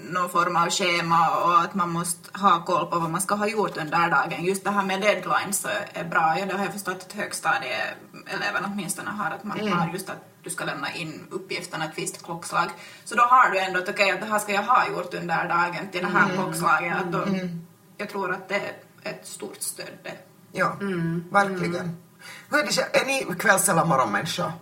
någon 0.10 0.30
form 0.30 0.56
av 0.56 0.70
schema 0.70 1.30
och 1.30 1.62
att 1.62 1.76
man 1.76 1.90
måste 1.90 2.40
ha 2.40 2.66
koll 2.66 2.86
på 2.86 3.00
vad 3.00 3.10
man 3.10 3.22
ska 3.22 3.36
ha 3.36 3.48
gjort 3.48 3.78
under 3.78 4.10
dagen. 4.10 4.44
Just 4.46 4.64
det 4.64 4.70
här 4.70 4.84
med 4.84 5.02
deadlines 5.02 5.66
är 5.94 6.04
bra. 6.04 6.36
Ja, 6.40 6.46
det 6.46 6.54
har 6.54 6.64
jag 6.64 6.74
förstått 6.74 7.02
att 7.06 7.14
högstadieeleverna 7.14 8.72
åtminstone 8.74 9.10
har, 9.10 9.32
att 9.32 9.44
man 9.44 9.68
har 9.68 9.94
just 9.94 10.10
att 10.10 10.18
du 10.44 10.50
ska 10.50 10.66
lämna 10.66 10.94
in 10.94 11.28
uppgifterna 11.32 11.86
ett 11.86 11.98
visst 11.98 12.24
klockslag. 12.24 12.70
Så 13.04 13.16
då 13.16 13.24
har 13.24 13.52
du 13.52 13.60
ändå 13.60 13.80
att 13.80 13.90
okej, 13.90 14.12
att 14.12 14.20
det 14.20 14.26
här 14.26 14.40
ska 14.40 14.52
jag 14.52 14.64
ha 14.64 14.88
gjort 14.88 15.14
under 15.14 15.48
dagen 15.48 15.88
till 15.92 16.02
det 16.02 16.08
här 16.08 16.36
klockslaget. 16.36 16.94
Att 16.98 17.12
då, 17.12 17.26
Jag 17.98 18.10
tror 18.10 18.32
att 18.32 18.50
det 18.50 18.56
är 18.56 18.74
ett 19.04 19.28
stort 19.28 19.62
stöd 19.62 19.98
det. 20.04 20.18
Ja, 20.52 20.78
verkligen. 21.32 21.98
Hur 22.50 22.60
är, 22.60 22.66
det, 22.66 22.72
själv? 22.72 22.88
är 22.94 23.06
ni 23.06 23.36
kvälls 23.36 23.70
eller 23.70 23.86
morgonmänniska? 23.86 24.54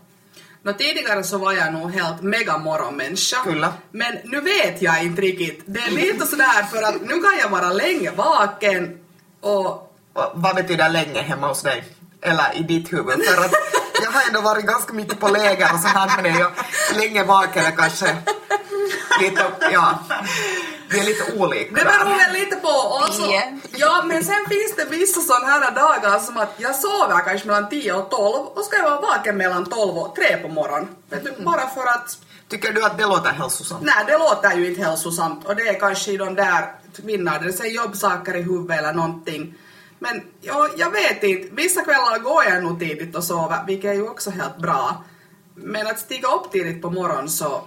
Nå, 0.63 0.73
tidigare 0.73 1.23
så 1.23 1.37
var 1.37 1.53
jag 1.53 1.73
nog 1.73 1.91
helt 1.91 2.21
mega 2.21 2.57
morgonmänniska. 2.57 3.37
Kyllä. 3.43 3.73
Men 3.91 4.17
nu 4.23 4.41
vet 4.41 4.81
jag 4.81 5.03
inte 5.03 5.21
riktigt. 5.21 5.63
Det 5.65 5.79
är 5.79 5.91
lite 5.91 6.25
sådär 6.25 6.63
för 6.71 6.83
att 6.83 7.01
nu 7.01 7.21
kan 7.21 7.37
jag 7.41 7.49
vara 7.49 7.73
länge 7.73 8.11
vaken 8.11 8.97
och 9.41 9.91
Och 10.13 10.31
Vad 10.33 10.55
betyder 10.55 10.89
länge 10.89 11.21
hemma 11.21 11.47
hos 11.47 11.61
dig? 11.61 11.83
Eller 12.21 12.57
i 12.59 12.63
ditt 12.63 12.93
huvud? 12.93 13.25
För 13.25 13.45
att 13.45 13.51
jag 14.03 14.11
har 14.11 14.27
ändå 14.27 14.41
varit 14.41 14.65
ganska 14.65 14.93
mycket 14.93 15.19
på 15.19 15.27
läger 15.27 15.73
och 15.73 15.79
så 15.79 15.87
här 15.87 16.23
det. 16.23 16.29
Jag 16.29 16.51
länge 16.95 17.23
vaken 17.23 17.63
kanske 17.77 18.17
lite, 19.21 19.43
ja, 19.71 19.99
vi 20.89 20.99
är 20.99 21.03
lite 21.03 21.33
olika 21.37 21.75
Det 21.75 21.83
beror 21.83 22.17
väl 22.17 22.33
lite 22.33 22.55
på. 22.55 22.67
Och 22.67 23.13
så, 23.13 23.41
ja, 23.71 24.03
men 24.05 24.23
sen 24.23 24.45
finns 24.49 24.75
det 24.77 24.85
vissa 24.85 25.21
sådana 25.21 25.47
här 25.47 25.71
dagar 25.71 26.19
som 26.19 26.37
att 26.37 26.53
jag 26.57 26.75
sover 26.75 27.25
kanske 27.25 27.47
mellan 27.47 27.69
10 27.69 27.93
och 27.93 28.11
12 28.11 28.47
och 28.47 28.63
ska 28.63 28.77
jag 28.77 28.83
vara 28.83 29.01
vaken 29.01 29.37
mellan 29.37 29.65
12 29.65 29.97
och 29.97 30.15
3 30.15 30.37
på 30.37 30.47
morgonen. 30.47 30.87
Du, 31.09 31.43
bara 31.43 31.67
för 31.67 31.87
att 31.87 32.17
Tycker 32.51 32.73
du 32.73 32.83
att 32.83 32.97
det 32.97 33.05
låter 33.05 33.29
hälsosamt? 33.29 33.81
Nej, 33.83 34.05
det 34.07 34.17
låter 34.17 34.57
ju 34.57 34.69
inte 34.69 34.83
hälsosamt 34.83 35.45
och 35.45 35.55
det 35.55 35.67
är 35.67 35.79
kanske 35.79 36.11
i 36.11 36.17
de 36.17 36.35
där 36.35 36.75
kvinnorna, 36.95 37.39
det 37.39 37.53
säger 37.53 37.75
jobbsaker 37.75 38.35
i 38.35 38.41
huvudet 38.41 38.79
eller 38.79 38.93
någonting. 38.93 39.53
Men 39.99 40.21
ja, 40.41 40.69
jag 40.77 40.91
vet 40.91 41.23
inte, 41.23 41.55
vissa 41.55 41.81
kvällar 41.81 42.19
går 42.19 42.43
jag 42.43 42.63
nog 42.63 42.79
tidigt 42.79 43.15
och 43.15 43.23
sover, 43.23 43.63
vilket 43.67 43.91
är 43.91 43.93
ju 43.93 44.09
också 44.09 44.29
helt 44.29 44.57
bra. 44.57 45.03
Men 45.55 45.87
att 45.87 45.99
stiga 45.99 46.27
upp 46.27 46.51
tidigt 46.51 46.81
på 46.81 46.89
morgonen 46.89 47.29
så 47.29 47.61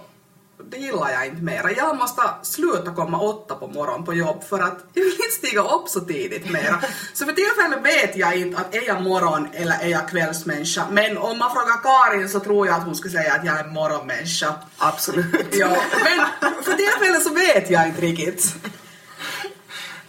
det 0.63 0.77
gillar 0.77 1.09
jag 1.09 1.25
inte 1.25 1.41
mera. 1.41 1.71
Jag 1.71 1.97
måste 1.97 2.21
sluta 2.41 2.91
komma 2.91 3.19
åtta 3.19 3.55
på 3.55 3.67
morgonen 3.67 4.05
på 4.05 4.13
jobb 4.13 4.43
för 4.43 4.59
att 4.59 4.77
jag 4.93 5.03
vill 5.03 5.13
inte 5.13 5.47
stiga 5.47 5.61
upp 5.61 5.89
så 5.89 5.99
tidigt 5.99 6.51
mera. 6.51 6.81
Så 7.13 7.25
för 7.25 7.33
tillfället 7.33 7.85
vet 7.85 8.15
jag 8.15 8.35
inte 8.35 8.57
att 8.57 8.75
är 8.75 8.87
jag 8.87 9.01
morgon 9.01 9.47
eller 9.53 9.79
är 9.79 9.87
jag 9.87 10.09
kvällsmänniska. 10.09 10.87
Men 10.91 11.17
om 11.17 11.37
man 11.37 11.51
frågar 11.51 11.81
Karin 11.83 12.29
så 12.29 12.39
tror 12.39 12.67
jag 12.67 12.75
att 12.75 12.83
hon 12.83 12.95
skulle 12.95 13.13
säga 13.13 13.33
att 13.33 13.45
jag 13.45 13.59
är 13.59 13.67
morgonmänniska. 13.67 14.53
Absolut. 14.77 15.47
Ja, 15.51 15.77
men 16.03 16.63
för 16.63 16.73
tillfället 16.73 17.23
så 17.23 17.33
vet 17.33 17.69
jag 17.69 17.87
inte 17.87 18.01
riktigt. 18.01 18.55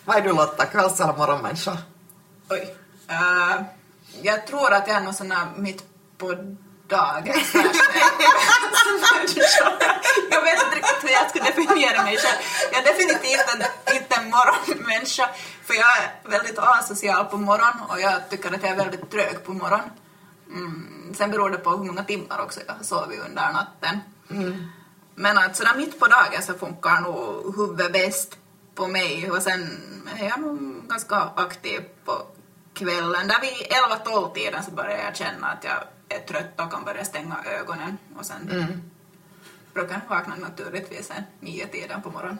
Vad 0.04 0.16
är 0.16 0.20
du 0.20 0.32
Lotta, 0.32 0.66
kvälls 0.66 1.00
eller 1.00 1.16
morgonmänniska? 1.16 1.78
Oj. 2.50 2.76
Uh, 3.10 3.62
jag 4.22 4.46
tror 4.46 4.72
att 4.72 4.88
jag 4.88 4.96
är 4.96 5.00
någon 5.00 5.14
sån 5.14 5.30
här 5.30 5.46
mitt 5.56 5.84
på 6.18 6.34
dagen. 6.88 7.34
jag 10.30 10.42
vet 10.42 10.62
inte 10.64 10.76
riktigt 10.76 11.04
hur 11.04 11.10
jag 11.10 11.30
skulle 11.30 11.44
definiera 11.44 12.02
mig 12.02 12.16
själv. 12.16 12.38
Jag 12.72 12.80
är 12.80 12.84
definitivt 12.92 13.54
en, 13.54 13.94
inte 13.96 14.14
en 14.14 14.30
morgonmänniska. 14.30 15.28
För 15.64 15.74
jag 15.74 15.98
är 15.98 16.30
väldigt 16.30 16.58
asocial 16.58 17.24
på 17.24 17.36
morgonen 17.36 17.80
och 17.88 18.00
jag 18.00 18.30
tycker 18.30 18.54
att 18.54 18.62
jag 18.62 18.70
är 18.70 18.76
väldigt 18.76 19.10
trög 19.10 19.44
på 19.44 19.52
morgonen. 19.52 19.90
Mm. 20.48 21.14
Sen 21.18 21.30
beror 21.30 21.50
det 21.50 21.58
på 21.58 21.70
hur 21.70 21.84
många 21.84 22.04
timmar 22.04 22.40
också 22.40 22.60
jag 22.66 22.74
har 22.74 22.84
sovit 22.84 23.20
under 23.20 23.52
natten. 23.52 24.00
Men 25.14 25.38
att 25.38 25.56
sådär 25.56 25.74
mitt 25.76 25.98
på 25.98 26.06
dagen 26.06 26.42
så 26.42 26.54
funkar 26.54 27.00
nog 27.00 27.56
huvudet 27.56 27.92
bäst 27.92 28.38
på 28.74 28.86
mig 28.86 29.30
och 29.30 29.42
sen 29.42 29.80
är 30.18 30.28
jag 30.28 30.40
nog 30.40 30.88
ganska 30.88 31.16
aktiv 31.36 31.80
på 32.04 32.26
kvällen. 32.74 33.28
Där 33.28 33.40
vid 33.40 33.52
11-12 34.04 34.34
tiden 34.34 34.64
så 34.64 34.70
börjar 34.70 34.98
jag 34.98 35.16
känna 35.16 35.46
att 35.46 35.64
jag 35.64 35.78
är 36.08 36.18
trött 36.18 36.60
och 36.60 36.70
kan 36.72 36.84
börja 36.84 37.04
stänga 37.04 37.36
ögonen 37.60 37.98
och 38.18 38.26
sen 38.26 38.50
brukar 39.74 40.00
jag 40.08 40.16
vakna 40.16 40.34
naturligtvis 40.36 41.10
nio 41.40 41.66
tiden 41.66 42.02
på 42.02 42.10
morgonen. 42.10 42.38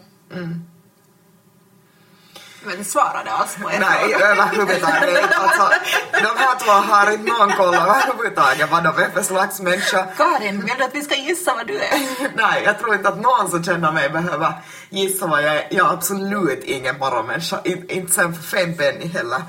Jag 2.62 2.70
vet 2.70 2.79
inte, 2.79 2.90
svarade 2.90 3.31
alls 3.31 3.57
på 3.62 3.70
er 3.70 3.79
Nej, 3.81 4.12
fråga. 4.12 4.26
överhuvudtaget 4.26 5.22
inte. 5.22 5.37
Alltså, 5.37 5.70
de 6.12 6.38
här 6.38 6.59
två 6.59 6.70
har 6.70 7.12
inte 7.12 7.33
någon 7.33 7.52
koll 7.52 7.74
överhuvudtaget 7.74 8.70
vad 8.70 8.85
de 8.85 9.02
är 9.02 9.11
för 9.11 9.22
slags 9.22 9.61
människa. 9.61 10.07
Karin, 10.16 10.61
vill 10.61 10.74
du 10.79 10.85
att 10.85 10.94
vi 10.94 11.02
ska 11.02 11.14
gissa 11.14 11.55
vad 11.55 11.66
du 11.66 11.79
är? 11.79 11.98
Nej, 12.37 12.62
jag 12.64 12.79
tror 12.79 12.94
inte 12.94 13.09
att 13.09 13.20
någon 13.20 13.50
som 13.50 13.64
känner 13.64 13.92
mig 13.92 14.11
behöver 14.11 14.52
gissa 14.90 15.26
vad 15.26 15.42
jag 15.42 15.57
är. 15.57 15.66
Jag 15.70 15.87
är 15.87 15.92
absolut 15.92 16.64
ingen 16.64 16.98
morgonmänniska, 16.98 17.61
In, 17.64 17.90
inte 17.90 18.12
sen 18.12 18.35
för 18.35 18.42
fem 18.42 18.76
penny 18.76 19.07
heller. 19.07 19.42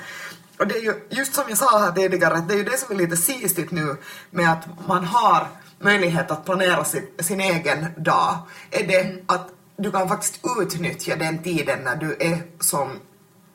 Och 0.59 0.67
det 0.67 0.75
är 0.75 0.81
ju, 0.81 1.07
just 1.09 1.35
som 1.35 1.43
jag 1.47 1.57
sa 1.57 1.79
här 1.79 1.91
tidigare, 1.91 2.43
det 2.47 2.53
är 2.53 2.57
ju 2.57 2.63
det 2.63 2.77
som 2.77 2.95
är 2.95 2.99
lite 2.99 3.17
sistigt 3.17 3.71
nu 3.71 3.97
med 4.31 4.51
att 4.51 4.87
man 4.87 5.05
har 5.05 5.47
möjlighet 5.79 6.31
att 6.31 6.45
planera 6.45 6.83
sin, 6.83 7.07
sin 7.19 7.41
egen 7.41 7.85
dag. 7.97 8.37
Är 8.71 8.87
det 8.87 9.23
att 9.25 9.49
du 9.77 9.91
kan 9.91 10.09
faktiskt 10.09 10.39
utnyttja 10.59 11.15
den 11.15 11.43
tiden 11.43 11.79
när 11.83 11.95
du 11.95 12.17
är 12.19 12.41
som, 12.59 12.99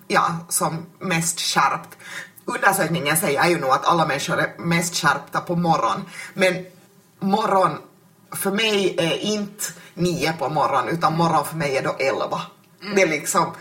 ja, 0.09 0.37
som 0.49 0.87
mest 0.99 1.41
skärpt. 1.41 1.99
Undersökningen 2.45 3.17
säger 3.17 3.49
ju 3.49 3.61
nog 3.61 3.71
att 3.71 3.87
alla 3.87 4.07
människor 4.07 4.39
är 4.39 4.55
mest 4.59 4.97
skärpta 4.97 5.41
på 5.41 5.57
morgon. 5.57 6.03
Men 6.35 6.67
morgon 7.21 7.79
för 8.33 8.51
mig 8.51 8.97
är 8.99 9.19
inte 9.19 9.65
nio 9.95 10.33
på 10.33 10.49
morgonen 10.49 10.89
utan 10.89 11.17
morgon 11.17 11.45
för 11.45 11.57
mig 11.57 11.77
är 11.77 11.83
då 11.83 11.97
elva. 11.99 12.43
Det 12.95 13.03
är 13.03 13.09
liksom, 13.09 13.55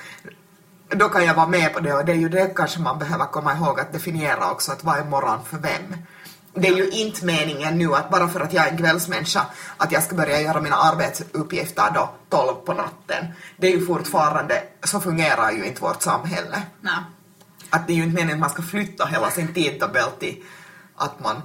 då 0.95 1.09
kan 1.09 1.25
jag 1.25 1.35
vara 1.35 1.47
med 1.47 1.73
på 1.73 1.79
det 1.79 1.93
och 1.93 2.05
det 2.05 2.11
är 2.11 2.15
ju 2.15 2.29
det 2.29 2.55
kanske 2.55 2.79
man 2.79 2.99
behöver 2.99 3.25
komma 3.25 3.55
ihåg 3.55 3.79
att 3.79 3.93
definiera 3.93 4.51
också 4.51 4.71
att 4.71 4.83
vad 4.83 4.99
är 4.99 5.03
morgon 5.03 5.39
för 5.45 5.57
vem. 5.57 5.97
Det 6.53 6.67
är 6.67 6.75
ju 6.75 6.89
inte 6.89 7.25
meningen 7.25 7.77
nu 7.77 7.95
att 7.95 8.09
bara 8.09 8.27
för 8.27 8.39
att 8.39 8.53
jag 8.53 8.67
är 8.67 8.71
en 8.71 8.77
kvällsmänniska 8.77 9.45
att 9.77 9.91
jag 9.91 10.03
ska 10.03 10.15
börja 10.15 10.41
göra 10.41 10.61
mina 10.61 10.75
arbetsuppgifter 10.75 11.91
då 11.93 12.09
12 12.29 12.55
på 12.65 12.73
natten. 12.73 13.25
Det 13.57 13.67
är 13.67 13.71
ju 13.71 13.85
fortfarande, 13.85 14.63
så 14.83 14.99
fungerar 14.99 15.51
ju 15.51 15.65
inte 15.65 15.81
vårt 15.81 16.01
samhälle. 16.01 16.61
Nej. 16.81 16.93
Att 17.69 17.87
det 17.87 17.93
är 17.93 17.97
ju 17.97 18.03
inte 18.03 18.15
meningen 18.15 18.35
att 18.35 18.39
man 18.39 18.49
ska 18.49 18.61
flytta 18.61 19.05
hela 19.05 19.29
sin 19.29 19.53
tidtabell 19.53 20.11
till 20.19 20.43
att 20.95 21.19
man, 21.19 21.41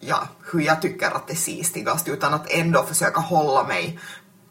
ja, 0.00 0.28
hur 0.52 0.60
jag 0.60 0.82
tycker 0.82 1.06
att 1.06 1.26
det 1.26 1.32
är 1.32 1.36
sistigast, 1.36 2.08
utan 2.08 2.34
att 2.34 2.50
ändå 2.50 2.82
försöka 2.82 3.20
hålla 3.20 3.64
mig 3.64 4.00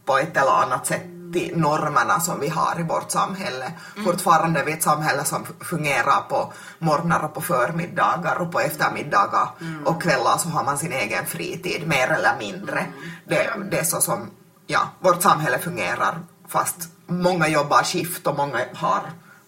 på 0.06 0.17
ett 0.17 0.38
eller 0.38 0.63
annat 0.63 0.88
sätt 0.88 1.18
till 1.34 1.58
normerna 1.58 2.20
som 2.20 2.39
vi 2.39 2.50
har 2.50 2.80
i 2.80 2.84
vårt 2.84 3.12
samhälle. 3.12 3.72
Fortfarande 4.06 4.60
är 4.60 4.65
vi 4.65 4.72
ett 4.72 4.84
samhälle 4.84 5.24
som 5.24 5.46
fungerar 5.60 6.22
på 6.30 6.54
morgnar 6.80 7.24
och 7.24 7.34
på 7.34 7.42
förmiddagar 7.42 8.36
och 8.36 8.52
på 8.52 8.60
eftermiddagar 8.60 9.50
och 9.86 10.02
kvällar 10.02 10.38
så 10.38 10.50
har 10.50 10.63
man 10.63 10.78
sin 10.78 10.92
egen 10.92 11.26
fritid, 11.26 11.88
mer 11.88 12.08
eller 12.08 12.38
mindre. 12.39 12.86
Det, 13.28 13.50
det 13.72 13.80
är 13.80 13.84
så 13.84 14.02
som 14.02 14.32
ja, 14.68 14.80
vårt 15.00 15.22
samhälle 15.22 15.60
fungerar, 15.60 16.20
fast 16.48 16.89
många 17.08 17.48
jobbar 17.48 17.84
skift 17.84 18.28
och 18.28 18.38
många 18.38 18.60
har 18.74 19.02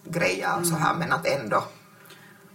grejer 0.04 0.58
och 0.60 0.66
så 0.66 0.74
här, 0.74 0.94
men 0.94 1.12
att 1.12 1.26
ändå 1.26 1.64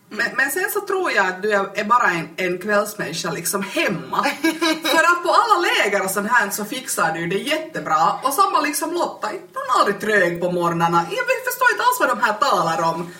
Men, 0.09 0.27
men 0.35 0.51
sen 0.51 0.69
så 0.73 0.81
tror 0.81 1.11
jag 1.11 1.25
att 1.25 1.41
du 1.41 1.51
är, 1.51 1.83
bara 1.83 2.09
en, 2.11 2.29
en 2.35 2.57
kvällsmänniska 2.57 3.31
liksom 3.31 3.63
hemma. 3.63 4.23
För 4.83 5.03
att 5.03 5.23
på 5.23 5.29
alla 5.29 5.59
läger 5.59 6.03
och 6.03 6.11
sånt 6.11 6.31
här 6.31 6.49
så 6.49 6.65
fixar 6.65 7.13
du 7.13 7.27
det 7.27 7.37
jättebra. 7.37 8.19
Och 8.23 8.33
samma 8.33 8.61
liksom 8.61 8.93
Lotta, 8.93 9.27
hon 9.27 9.63
är 9.75 9.79
aldrig 9.79 9.99
trög 9.99 10.41
på 10.41 10.51
morgnarna. 10.51 11.05
Jag 11.09 11.25
förstår 11.45 11.71
inte 11.71 11.83
alls 11.83 11.99
vad 11.99 12.09
de 12.09 12.19
här 12.21 12.33
talar 12.33 12.93
om. 12.93 13.13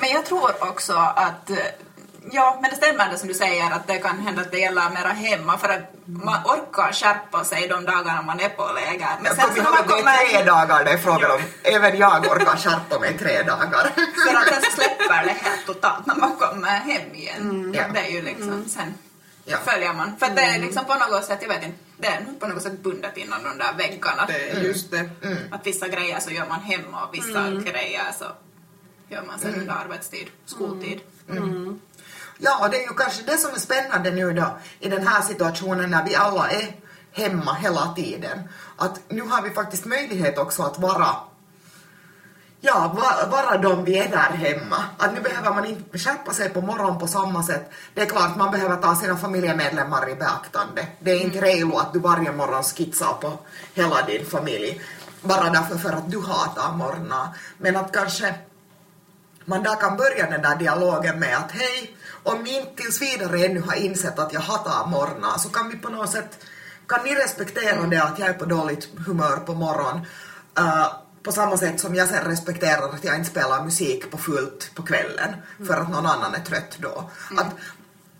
Men 0.00 0.10
jag 0.10 0.26
tror 0.26 0.50
också 0.70 0.92
att 0.92 1.50
eh, 1.50 1.56
Ja, 2.30 2.58
men 2.60 2.70
det 2.70 2.76
stämmer 2.76 3.10
det 3.10 3.18
som 3.18 3.28
du 3.28 3.34
säger 3.34 3.70
att 3.70 3.86
det 3.86 3.98
kan 3.98 4.18
hända 4.18 4.42
att 4.42 4.50
det 4.50 4.58
gäller 4.58 4.90
mera 4.90 5.08
hemma 5.08 5.58
för 5.58 5.68
att 5.68 5.94
man 6.04 6.40
orkar 6.44 6.92
skärpa 6.92 7.44
sig 7.44 7.68
de 7.68 7.84
dagarna 7.84 8.22
man 8.22 8.40
är 8.40 8.48
på 8.48 8.70
läger. 8.74 9.08
Men 9.22 9.34
Kom 9.36 9.36
sen 9.36 9.54
så 9.56 9.62
när 9.62 9.70
man 9.70 9.78
att 9.78 9.88
det 9.88 9.94
är 9.94 9.98
kommer 9.98 10.16
tre 10.16 10.44
dagar 10.44 10.84
det 10.84 10.90
är 10.90 10.98
frågan 10.98 11.30
om. 11.30 11.40
Även 11.62 11.96
jag 11.98 12.26
orkar 12.26 12.56
skärpa 12.56 12.98
mig 12.98 13.18
tre 13.18 13.42
dagar. 13.42 13.84
för 14.26 14.36
att 14.36 14.48
sen 14.48 14.62
så 14.62 14.70
släpper 14.70 15.24
det 15.24 15.32
helt 15.32 15.66
totalt 15.66 16.06
när 16.06 16.16
man 16.16 16.36
kommer 16.36 16.68
hem 16.68 17.14
igen. 17.14 17.72
Ja. 17.76 17.82
Det 17.94 18.00
är 18.00 18.10
ju 18.10 18.22
liksom 18.22 18.64
sen 18.68 18.94
Ja. 19.44 19.58
följer 19.64 19.92
man. 19.92 20.16
För 20.18 20.26
att 20.26 20.36
det 20.36 20.42
är 20.42 20.58
liksom 20.58 20.84
på 20.84 20.94
något 20.94 21.24
sätt, 21.24 21.38
jag 21.40 21.48
vet 21.48 21.62
inte, 21.62 21.78
det 21.96 22.06
är 22.06 22.24
på 22.40 22.46
något 22.46 22.62
sätt 22.62 22.78
bundet 22.82 23.16
inom 23.16 23.38
de 23.42 23.58
där 23.58 23.72
väggarna. 23.78 24.26
Det 24.26 24.50
är 24.50 24.60
just 24.60 24.90
det. 24.90 25.10
Att 25.50 25.66
vissa 25.66 25.88
grejer 25.88 26.20
så 26.20 26.30
gör 26.30 26.48
man 26.48 26.60
hemma 26.60 27.04
och 27.06 27.14
vissa 27.14 27.50
grejer 27.50 28.04
så 28.18 28.24
gör 29.08 29.22
man 29.22 29.38
sen 29.38 29.54
under 29.54 29.74
arbetstid, 29.84 30.26
skoltid. 30.46 31.00
Ja, 32.44 32.64
och 32.64 32.70
det 32.70 32.76
är 32.84 32.88
ju 32.88 32.94
kanske 32.96 33.22
det 33.22 33.38
som 33.38 33.50
är 33.54 33.58
spännande 33.58 34.10
nu 34.10 34.32
då 34.32 34.58
i 34.80 34.88
den 34.88 35.06
här 35.06 35.22
situationen 35.22 35.90
när 35.90 36.04
vi 36.04 36.14
alla 36.14 36.50
är 36.50 36.76
hemma 37.12 37.54
hela 37.54 37.94
tiden. 37.96 38.38
Att 38.76 39.00
nu 39.08 39.22
har 39.22 39.42
vi 39.42 39.50
faktiskt 39.50 39.84
möjlighet 39.84 40.38
också 40.38 40.62
att 40.62 40.78
vara 40.78 41.06
Ja, 42.64 42.92
va- 42.96 43.26
vara 43.30 43.58
de 43.58 43.84
vi 43.84 43.98
är 43.98 44.08
där 44.08 44.30
hemma. 44.46 44.84
Att 44.98 45.14
nu 45.14 45.20
behöver 45.20 45.50
man 45.54 45.64
inte 45.64 45.98
skärpa 45.98 46.32
sig 46.32 46.48
på 46.48 46.60
morgonen 46.60 46.98
på 46.98 47.06
samma 47.06 47.42
sätt. 47.42 47.70
Det 47.94 48.00
är 48.02 48.06
klart 48.06 48.36
man 48.36 48.50
behöver 48.50 48.76
ta 48.76 48.94
sina 48.96 49.16
familjemedlemmar 49.16 50.08
i 50.10 50.14
beaktande. 50.14 50.86
Det 51.00 51.10
är 51.10 51.20
inte 51.20 51.40
rejlo 51.40 51.76
att 51.78 51.92
du 51.92 51.98
varje 51.98 52.32
morgon 52.32 52.62
skitsar 52.62 53.12
på 53.20 53.38
hela 53.74 54.02
din 54.02 54.26
familj. 54.26 54.80
Bara 55.20 55.50
därför 55.50 55.76
för 55.78 55.92
att 55.92 56.10
du 56.10 56.20
hatar 56.20 56.72
morgnar. 56.72 57.28
Men 57.58 57.76
att 57.76 57.92
kanske 57.92 58.34
man 59.44 59.62
där 59.62 59.74
kan 59.80 59.96
börja 59.96 60.30
den 60.30 60.42
där 60.42 60.56
dialogen 60.56 61.18
med 61.18 61.36
att 61.36 61.50
hej, 61.52 61.96
om 62.22 62.42
ni 62.42 62.58
inte 62.60 62.82
tills 62.82 63.02
vidare 63.02 63.44
ännu 63.44 63.60
har 63.60 63.74
insett 63.74 64.18
att 64.18 64.32
jag 64.32 64.40
hatar 64.40 64.86
morgnar 64.86 65.38
så 65.38 65.48
kan 65.48 65.68
vi 65.68 65.76
på 65.76 65.88
något 65.88 66.10
sätt, 66.10 66.38
kan 66.86 67.04
ni 67.04 67.14
respektera 67.14 67.86
det 67.86 68.02
att 68.02 68.18
jag 68.18 68.28
är 68.28 68.34
på 68.34 68.44
dåligt 68.44 68.88
humör 69.06 69.36
på 69.36 69.54
morgonen 69.54 70.06
eh, 70.58 70.86
på 71.22 71.32
samma 71.32 71.56
sätt 71.56 71.80
som 71.80 71.94
jag 71.94 72.08
sen 72.08 72.24
respekterar 72.24 72.88
att 72.88 73.04
jag 73.04 73.16
inte 73.16 73.30
spelar 73.30 73.64
musik 73.64 74.10
på 74.10 74.18
fullt 74.18 74.70
på 74.74 74.82
kvällen 74.82 75.34
för 75.66 75.74
att 75.74 75.90
någon 75.90 76.06
annan 76.06 76.34
är 76.34 76.40
trött 76.40 76.78
då. 76.78 77.10
Att, 77.36 77.46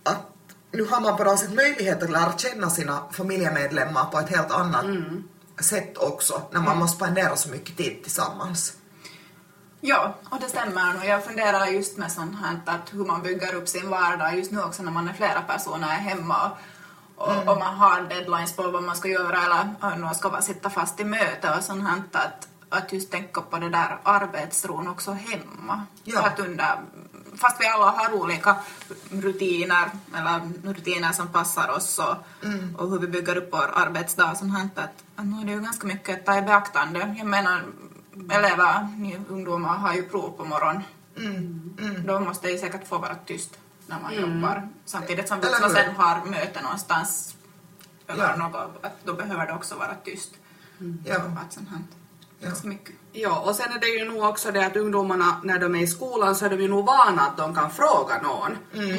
att 0.03 0.33
nu 0.73 0.85
har 0.85 1.01
man 1.01 1.17
på 1.17 1.25
något 1.25 1.39
sätt 1.39 1.55
möjlighet 1.55 2.03
att 2.03 2.11
lära 2.11 2.39
känna 2.39 2.71
sina 2.71 3.03
familjemedlemmar 3.13 4.05
på 4.05 4.19
ett 4.19 4.29
helt 4.29 4.51
annat 4.51 4.87
sätt 5.61 5.99
också 5.99 6.43
när 6.51 6.61
man 6.61 6.79
måste 6.79 6.97
spendera 6.97 7.37
så 7.37 7.49
mycket 7.49 7.77
tid 7.77 8.03
tillsammans. 8.03 8.73
Ja, 9.85 10.15
och 10.31 10.41
det 10.41 10.49
stämmer. 10.49 10.97
Och 10.99 11.05
jag 11.05 11.25
funderar 11.25 11.67
just 11.67 11.99
med 11.99 12.13
sånt 12.13 12.37
här 12.41 12.61
att 12.67 12.95
hur 12.95 13.05
man 13.05 13.23
bygger 13.23 13.55
upp 13.55 13.69
sin 13.69 13.91
vardag 13.91 14.37
just 14.37 14.53
nu 14.53 14.63
också 14.63 14.83
när 14.83 14.93
man 14.93 15.09
är 15.09 15.13
flera 15.13 15.43
personer 15.43 15.87
hemma 15.87 16.51
och, 17.17 17.49
och 17.49 17.59
man 17.59 17.75
har 17.75 18.03
deadlines 18.03 18.57
på 18.57 18.71
vad 18.71 18.83
man 18.83 18.97
ska 18.97 19.09
göra 19.09 19.43
eller 19.43 19.97
någon 19.97 20.15
ska 20.15 20.31
bara 20.31 20.43
sitta 20.43 20.71
fast 20.71 21.01
i 21.01 21.05
möte 21.05 21.55
och 21.59 21.65
sånt 21.65 21.89
här 21.89 22.03
att, 22.13 22.49
att 22.69 22.93
just 22.93 23.11
tänka 23.11 23.41
på 23.41 23.59
det 23.59 23.69
där 23.69 23.99
arbetsron 24.03 24.89
också 24.89 25.13
hemma. 25.13 25.87
Ja. 26.05 26.27
Att 26.27 26.41
under, 26.41 26.81
fast 27.37 27.61
vi 27.61 27.67
alla 27.67 27.91
har 27.91 28.13
olika 28.13 28.57
rutiner 29.11 29.91
eller 30.17 30.41
rutiner 30.73 31.13
som 31.13 31.29
passar 31.29 31.77
oss 31.77 31.99
och, 31.99 32.17
och 32.81 32.91
hur 32.91 32.99
vi 32.99 33.07
bygger 33.07 33.37
upp 33.37 33.49
vår 33.53 33.71
arbetsdag 33.75 34.31
och 34.31 34.37
sånt 34.37 34.53
här 34.53 34.65
att, 34.65 35.03
att 35.17 35.27
nu 35.27 35.41
är 35.41 35.45
det 35.45 35.53
ju 35.53 35.61
ganska 35.61 35.87
mycket 35.87 36.19
att 36.19 36.27
ta 36.27 36.39
i 36.39 36.43
beaktande. 36.43 37.15
Jag 37.19 37.27
menar 37.27 37.63
elever, 38.31 38.89
ni 38.99 39.19
ungdomar 39.29 39.77
har 39.77 39.95
ju 39.95 40.03
prov 40.03 40.31
på 40.37 40.45
morgonen. 40.45 40.83
Mm, 41.17 42.07
Då 42.07 42.21
måste 42.21 42.51
ju 42.51 42.59
säkert 42.59 42.87
få 42.89 42.99
vara 42.99 43.15
tyst 43.15 43.59
när 43.87 44.01
man 44.01 44.15
jobbar. 44.15 44.69
Samtidigt 44.85 45.29
som 45.29 45.39
Eller 45.39 45.51
vuxna 45.51 45.69
sen 45.69 45.95
har 45.97 46.25
möte 46.25 46.63
någonstans 46.63 47.35
eller 48.07 48.25
Ja. 48.29 48.37
något, 48.37 48.85
att 48.85 48.93
då 49.05 49.13
behöver 49.15 49.47
det 49.47 49.53
också 49.53 49.75
vara 49.75 49.95
tyst. 50.05 50.31
Ja. 51.05 51.17
Att 51.17 51.53
sånt 51.53 51.69
här. 51.71 51.79
Ganska 52.41 52.69
mycket. 52.69 52.95
Ja, 53.13 53.41
och 53.41 53.55
sen 53.55 53.73
är 53.73 53.79
det 53.81 53.87
ju 53.87 54.05
nog 54.05 54.23
också 54.25 54.51
det 54.51 54.67
att 54.67 54.77
ungdomarna 54.77 55.41
när 55.45 55.59
de 55.59 55.75
är 55.75 55.83
i 55.83 55.87
skolan 55.87 56.37
så 56.37 56.45
är 56.45 56.51
de 56.51 56.57
ju 56.63 56.69
nog 56.69 56.87
vana 56.87 57.23
att 57.23 57.37
de 57.37 57.55
kan 57.55 57.71
fråga 57.71 58.23
någon. 58.23 58.53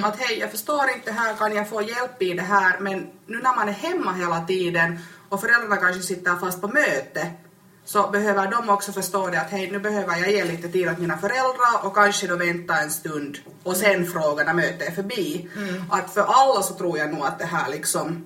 Att 0.04 0.18
hej, 0.20 0.40
jag 0.40 0.52
förstår 0.52 0.90
inte 0.90 1.06
det 1.12 1.18
här, 1.18 1.36
kan 1.36 1.56
jag 1.56 1.70
få 1.70 1.82
hjälp 1.82 2.22
i 2.22 2.34
det 2.34 2.42
här? 2.42 2.80
Men 2.80 3.08
nu 3.26 3.42
när 3.42 3.56
man 3.56 3.70
är 3.70 3.74
hemma 3.74 4.14
hela 4.14 4.42
tiden 4.46 5.00
och 5.30 5.42
föräldrarna 5.42 5.78
kanske 5.78 6.02
sitter 6.02 6.36
fast 6.36 6.62
på 6.62 6.68
möte 6.68 7.32
så 7.86 8.08
behöver 8.08 8.52
de 8.52 8.70
också 8.70 8.92
förstå 8.92 9.28
det 9.28 9.42
att 9.42 9.50
hej, 9.50 9.72
nu 9.72 9.80
behöver 9.80 10.18
jag 10.18 10.32
ge 10.32 10.44
lite 10.44 10.70
tid 10.70 10.90
åt 10.90 10.98
mina 10.98 11.18
föräldrar 11.18 11.86
och 11.86 11.96
kanske 11.96 12.28
då 12.28 12.36
vänta 12.36 12.78
en 12.78 12.92
stund 12.92 13.38
och 13.64 13.78
sen 13.78 14.10
mötet 14.56 14.82
är 14.82 14.92
förbi. 14.92 15.50
Att 15.90 16.14
för 16.14 16.22
alla 16.22 16.62
så 16.62 16.74
tror 16.74 16.98
jag 16.98 17.14
nog 17.14 17.26
att 17.26 17.40
det 17.40 17.46
här 17.46 17.72
liksom 17.72 18.26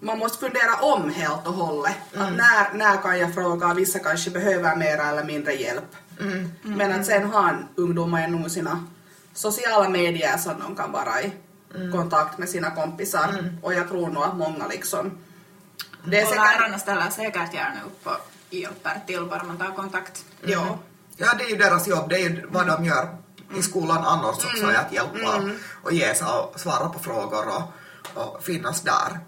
man 0.00 0.18
måste 0.18 0.38
fundera 0.38 0.74
om 0.80 1.10
helt 1.10 1.46
och 1.46 1.54
hållet. 1.54 1.96
Att 2.14 2.32
när, 2.32 2.74
när 2.74 3.02
kan 3.02 3.18
jag 3.18 3.34
fråga? 3.34 3.74
Vissa 3.74 3.98
kanske 3.98 4.30
behöver 4.30 4.76
mer 4.76 4.98
eller 4.98 5.24
mindre 5.24 5.52
hjälp. 5.52 5.96
Men 6.62 6.92
att 6.92 7.06
sen 7.06 7.30
har 7.30 7.66
ungdomar 7.74 8.28
nog 8.28 8.50
sina 8.50 8.86
sociala 9.34 9.88
medier 9.88 10.36
som 10.36 10.58
de 10.58 10.76
kan 10.76 10.92
vara 10.92 11.22
i 11.22 11.32
kontakt 11.92 12.38
med 12.38 12.48
sina 12.48 12.70
kompisar. 12.70 13.52
Och 13.62 13.74
jag 13.74 13.88
tror 13.88 14.08
nog 14.10 14.22
att 14.22 14.36
många 14.36 14.66
liksom... 14.66 15.18
Det 16.04 16.20
är 16.20 16.22
Och 16.22 16.28
säkert... 16.28 16.44
lärarna 16.44 16.78
ställer 16.78 17.10
säkert 17.10 17.54
gärna 17.54 17.80
upp 17.86 18.06
och 18.06 18.33
hjälper 18.60 19.02
till 19.06 19.24
bara 19.30 19.42
man 19.44 19.58
tar 19.58 19.74
kontakt. 19.74 20.24
Ja. 20.42 20.78
Ja, 21.16 21.34
det 21.38 21.44
är 21.44 21.48
ju 21.48 21.56
deras 21.56 21.88
jobb, 21.88 22.08
det 22.08 22.16
är 22.16 22.28
ju 22.28 22.46
vad 22.48 22.66
de 22.66 22.84
gör 22.84 23.16
i 23.58 23.62
skolan 23.62 24.04
annars 24.04 24.36
också, 24.36 24.66
är 24.66 24.74
att 24.74 24.92
hjälpa 24.92 25.42
och 25.82 25.92
ge 25.92 26.14
sig 26.14 26.26
och 26.26 26.60
svara 26.60 26.88
på 26.88 26.98
frågor 26.98 27.44
och, 27.48 27.72
och 28.22 28.44
finnas 28.44 28.82
där. 28.82 29.20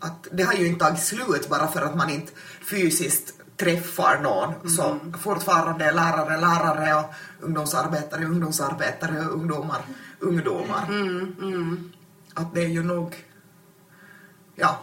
Att 0.00 0.26
det 0.32 0.42
har 0.42 0.52
ju 0.52 0.66
inte 0.66 0.84
tagit 0.84 1.02
slut 1.02 1.48
bara 1.48 1.68
för 1.68 1.82
att 1.82 1.96
man 1.96 2.10
inte 2.10 2.32
fysiskt 2.70 3.34
träffar 3.56 4.18
någon, 4.18 4.70
så 4.70 4.98
fortfarande 5.20 5.84
är 5.84 5.92
lärare 5.92 6.40
lärare 6.40 6.94
och 6.94 7.14
ungdomsarbetare 7.40 8.24
ungdomsarbetare 8.24 9.26
och 9.26 9.34
ungdomar 9.34 9.82
ungdomar. 10.20 10.88
Att 12.34 12.54
det 12.54 12.60
är 12.60 12.68
ju 12.68 12.82
nog, 12.82 13.24
ja, 14.54 14.78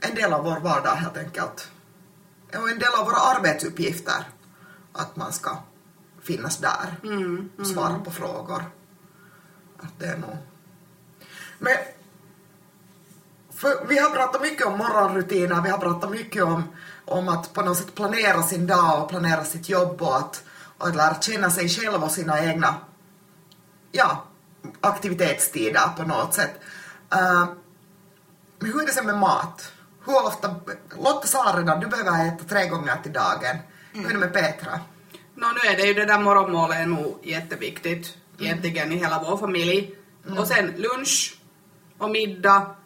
en 0.00 0.14
del 0.14 0.32
av 0.32 0.44
vår 0.44 0.60
vardag 0.60 0.90
helt 0.90 1.16
enkelt. 1.16 1.68
Och 2.58 2.70
en 2.70 2.78
del 2.78 2.94
av 2.98 3.04
våra 3.04 3.16
arbetsuppgifter 3.16 4.24
att 4.92 5.16
man 5.16 5.32
ska 5.32 5.56
finnas 6.22 6.58
där 6.58 6.96
och 7.58 7.66
svara 7.66 7.98
på 7.98 8.10
frågor. 8.10 8.64
Att 9.78 9.98
det 9.98 10.06
är 10.06 10.16
nog... 10.16 10.36
Men 11.58 11.76
vi 13.88 13.98
har 13.98 14.10
pratat 14.10 14.42
mycket 14.42 14.66
om 14.66 14.78
morgonrutiner, 14.78 15.62
vi 15.62 15.70
har 15.70 15.78
pratat 15.78 16.10
mycket 16.10 16.44
om, 16.44 16.62
om 17.04 17.28
att 17.28 17.52
på 17.52 17.62
något 17.62 17.78
sätt 17.78 17.94
planera 17.94 18.42
sin 18.42 18.66
dag 18.66 19.02
och 19.02 19.08
planera 19.08 19.44
sitt 19.44 19.68
jobb 19.68 20.02
och 20.02 20.16
att, 20.16 20.44
att 20.78 20.96
lära 20.96 21.20
känna 21.20 21.50
sig 21.50 21.68
själv 21.68 22.04
och 22.04 22.10
sina 22.10 22.44
egna 22.44 22.74
ja, 23.92 24.24
aktivitetstider 24.80 25.88
på 25.96 26.02
något 26.02 26.34
sätt. 26.34 26.60
Uh, 27.14 27.48
men 28.58 28.72
hur 28.72 28.82
är 28.82 28.86
det 28.86 28.92
sen 28.92 29.06
med 29.06 29.18
mat? 29.18 29.72
Hur 30.06 30.26
ofta... 30.26 30.54
Lotta 30.98 31.26
sa 31.26 31.54
redan, 31.58 31.80
du 31.80 31.86
behöver 31.86 32.28
äta 32.28 32.44
tre 32.44 32.68
gånger 32.68 32.96
till 33.02 33.12
dagen. 33.12 33.56
Hur 33.92 34.06
är 34.06 34.12
det 34.12 34.18
med 34.18 34.32
Petra? 34.32 34.80
Nå, 35.34 35.46
nu 35.48 35.70
är 35.70 35.76
det 35.76 35.82
ju 35.82 35.94
det 35.94 36.04
där 36.04 36.18
morgonmålet 36.18 36.78
är 36.78 36.86
nog 36.86 37.18
jätteviktigt 37.22 38.16
egentligen 38.38 38.92
i 38.92 38.96
hela 38.96 39.24
vår 39.28 39.36
familj. 39.36 39.94
Och 40.38 40.46
sen 40.46 40.66
lunch 40.76 41.38
och 41.98 42.10
middag. 42.10 42.76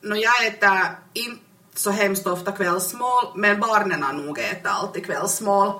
Nå, 0.00 0.16
jag 0.16 0.46
äter 0.46 0.78
inte 1.12 1.42
så 1.74 1.90
hemskt 1.90 2.26
ofta 2.26 2.52
kvällsmål, 2.52 3.24
men 3.34 3.60
barnen 3.60 4.02
har 4.02 4.12
nog 4.12 4.38
ätit 4.38 4.66
alltid 4.66 5.06
kvällsmål. 5.06 5.72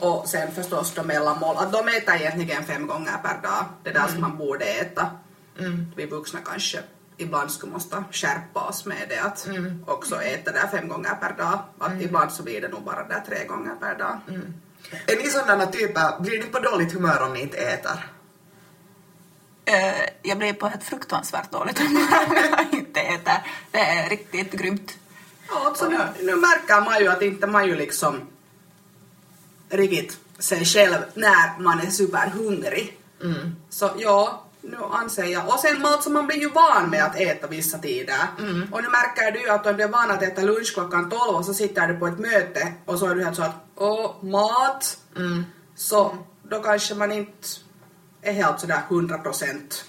Och 0.00 0.28
sen 0.28 0.52
förstås 0.52 0.94
då 0.94 1.02
mellanmål. 1.02 1.56
Att 1.56 1.72
de 1.72 1.88
äter 1.88 2.14
egentligen 2.14 2.64
fem 2.64 2.86
gånger 2.86 3.18
per 3.22 3.42
dag. 3.42 3.64
Det 3.82 3.90
där 3.90 4.06
som 4.06 4.20
man 4.20 4.36
borde 4.36 4.64
äta. 4.64 5.10
Vi 5.96 6.06
vuxna 6.06 6.40
kanske 6.44 6.78
ibland 7.16 7.50
skulle 7.50 7.72
måste 7.72 8.04
skärpa 8.12 8.60
oss 8.60 8.86
med 8.86 9.06
det 9.08 9.18
att 9.18 9.48
också 9.86 10.22
äta 10.22 10.52
där 10.52 10.68
fem 10.68 10.88
gånger 10.88 11.14
per 11.14 11.32
dag. 11.32 11.58
Att 11.78 12.00
ibland 12.00 12.32
så 12.32 12.42
blir 12.42 12.60
det 12.60 12.68
nog 12.68 12.82
bara 12.82 13.08
där 13.08 13.22
tre 13.26 13.46
gånger 13.46 13.74
per 13.80 13.98
dag. 13.98 14.20
Är 15.06 15.16
ni 15.16 15.30
sådana 15.30 15.66
typer, 15.66 16.20
blir 16.20 16.38
ni 16.38 16.46
på 16.46 16.58
dåligt 16.58 16.92
humör 16.92 17.22
om 17.22 17.32
ni 17.32 17.40
inte 17.40 17.56
äter? 17.56 18.10
Eh, 19.64 20.08
jag 20.22 20.38
blir 20.38 20.52
på 20.52 20.66
ett 20.66 20.84
fruktansvärt 20.84 21.52
dåligt 21.52 21.78
humör 21.78 22.26
när 22.28 22.50
jag 22.50 22.66
inte 22.74 23.00
äter. 23.00 23.34
Det 23.70 23.78
är 23.78 24.08
riktigt 24.08 24.52
grymt. 24.52 24.98
Ja, 25.48 25.74
så 25.76 25.88
nu, 25.88 25.98
nu 26.22 26.36
märker 26.36 26.80
man 26.80 27.00
ju 27.00 27.08
att 27.08 27.22
inte 27.22 27.46
man 27.46 27.66
ju 27.66 27.76
liksom 27.76 28.20
riktigt 29.68 30.18
sig 30.38 30.64
själv 30.64 30.96
när 31.14 31.58
man 31.58 31.80
är 31.80 31.90
superhungrig. 31.90 32.98
Så 33.68 33.90
ja, 33.98 34.45
nu 34.70 34.76
anser 34.92 35.24
jag. 35.24 35.48
Och 35.48 35.60
sen 35.60 35.86
alltså 35.86 36.10
man 36.10 36.26
blir 36.26 36.36
ju 36.36 36.50
van 36.50 36.90
med 36.90 37.04
att 37.04 37.16
äta 37.16 37.46
vissa 37.46 37.78
tider. 37.78 38.18
Och 38.72 38.82
nu 38.82 38.88
märker 38.88 39.32
du 39.32 39.40
ju 39.40 39.48
att 39.48 39.66
om 39.66 39.76
du 39.76 39.82
är 39.82 39.88
van 39.88 40.10
att 40.10 40.22
äta 40.22 40.42
lunch 40.42 40.74
klockan 40.74 41.10
12 41.10 41.36
och 41.36 41.44
så 41.44 41.54
sitter 41.54 41.88
du 41.88 41.94
på 41.94 42.06
ett 42.06 42.18
möte 42.18 42.72
och 42.84 42.98
så 42.98 43.06
är 43.06 43.14
du 43.14 43.24
helt 43.24 43.36
så 43.36 43.42
att 43.42 43.54
åh, 43.74 44.24
mat. 44.24 44.98
Så 45.76 46.18
då 46.42 46.62
kanske 46.62 46.94
man 46.94 47.12
inte 47.12 47.48
är 48.22 48.32
helt 48.32 48.60
sådär 48.60 48.82
100 48.88 49.18
procent. 49.18 49.84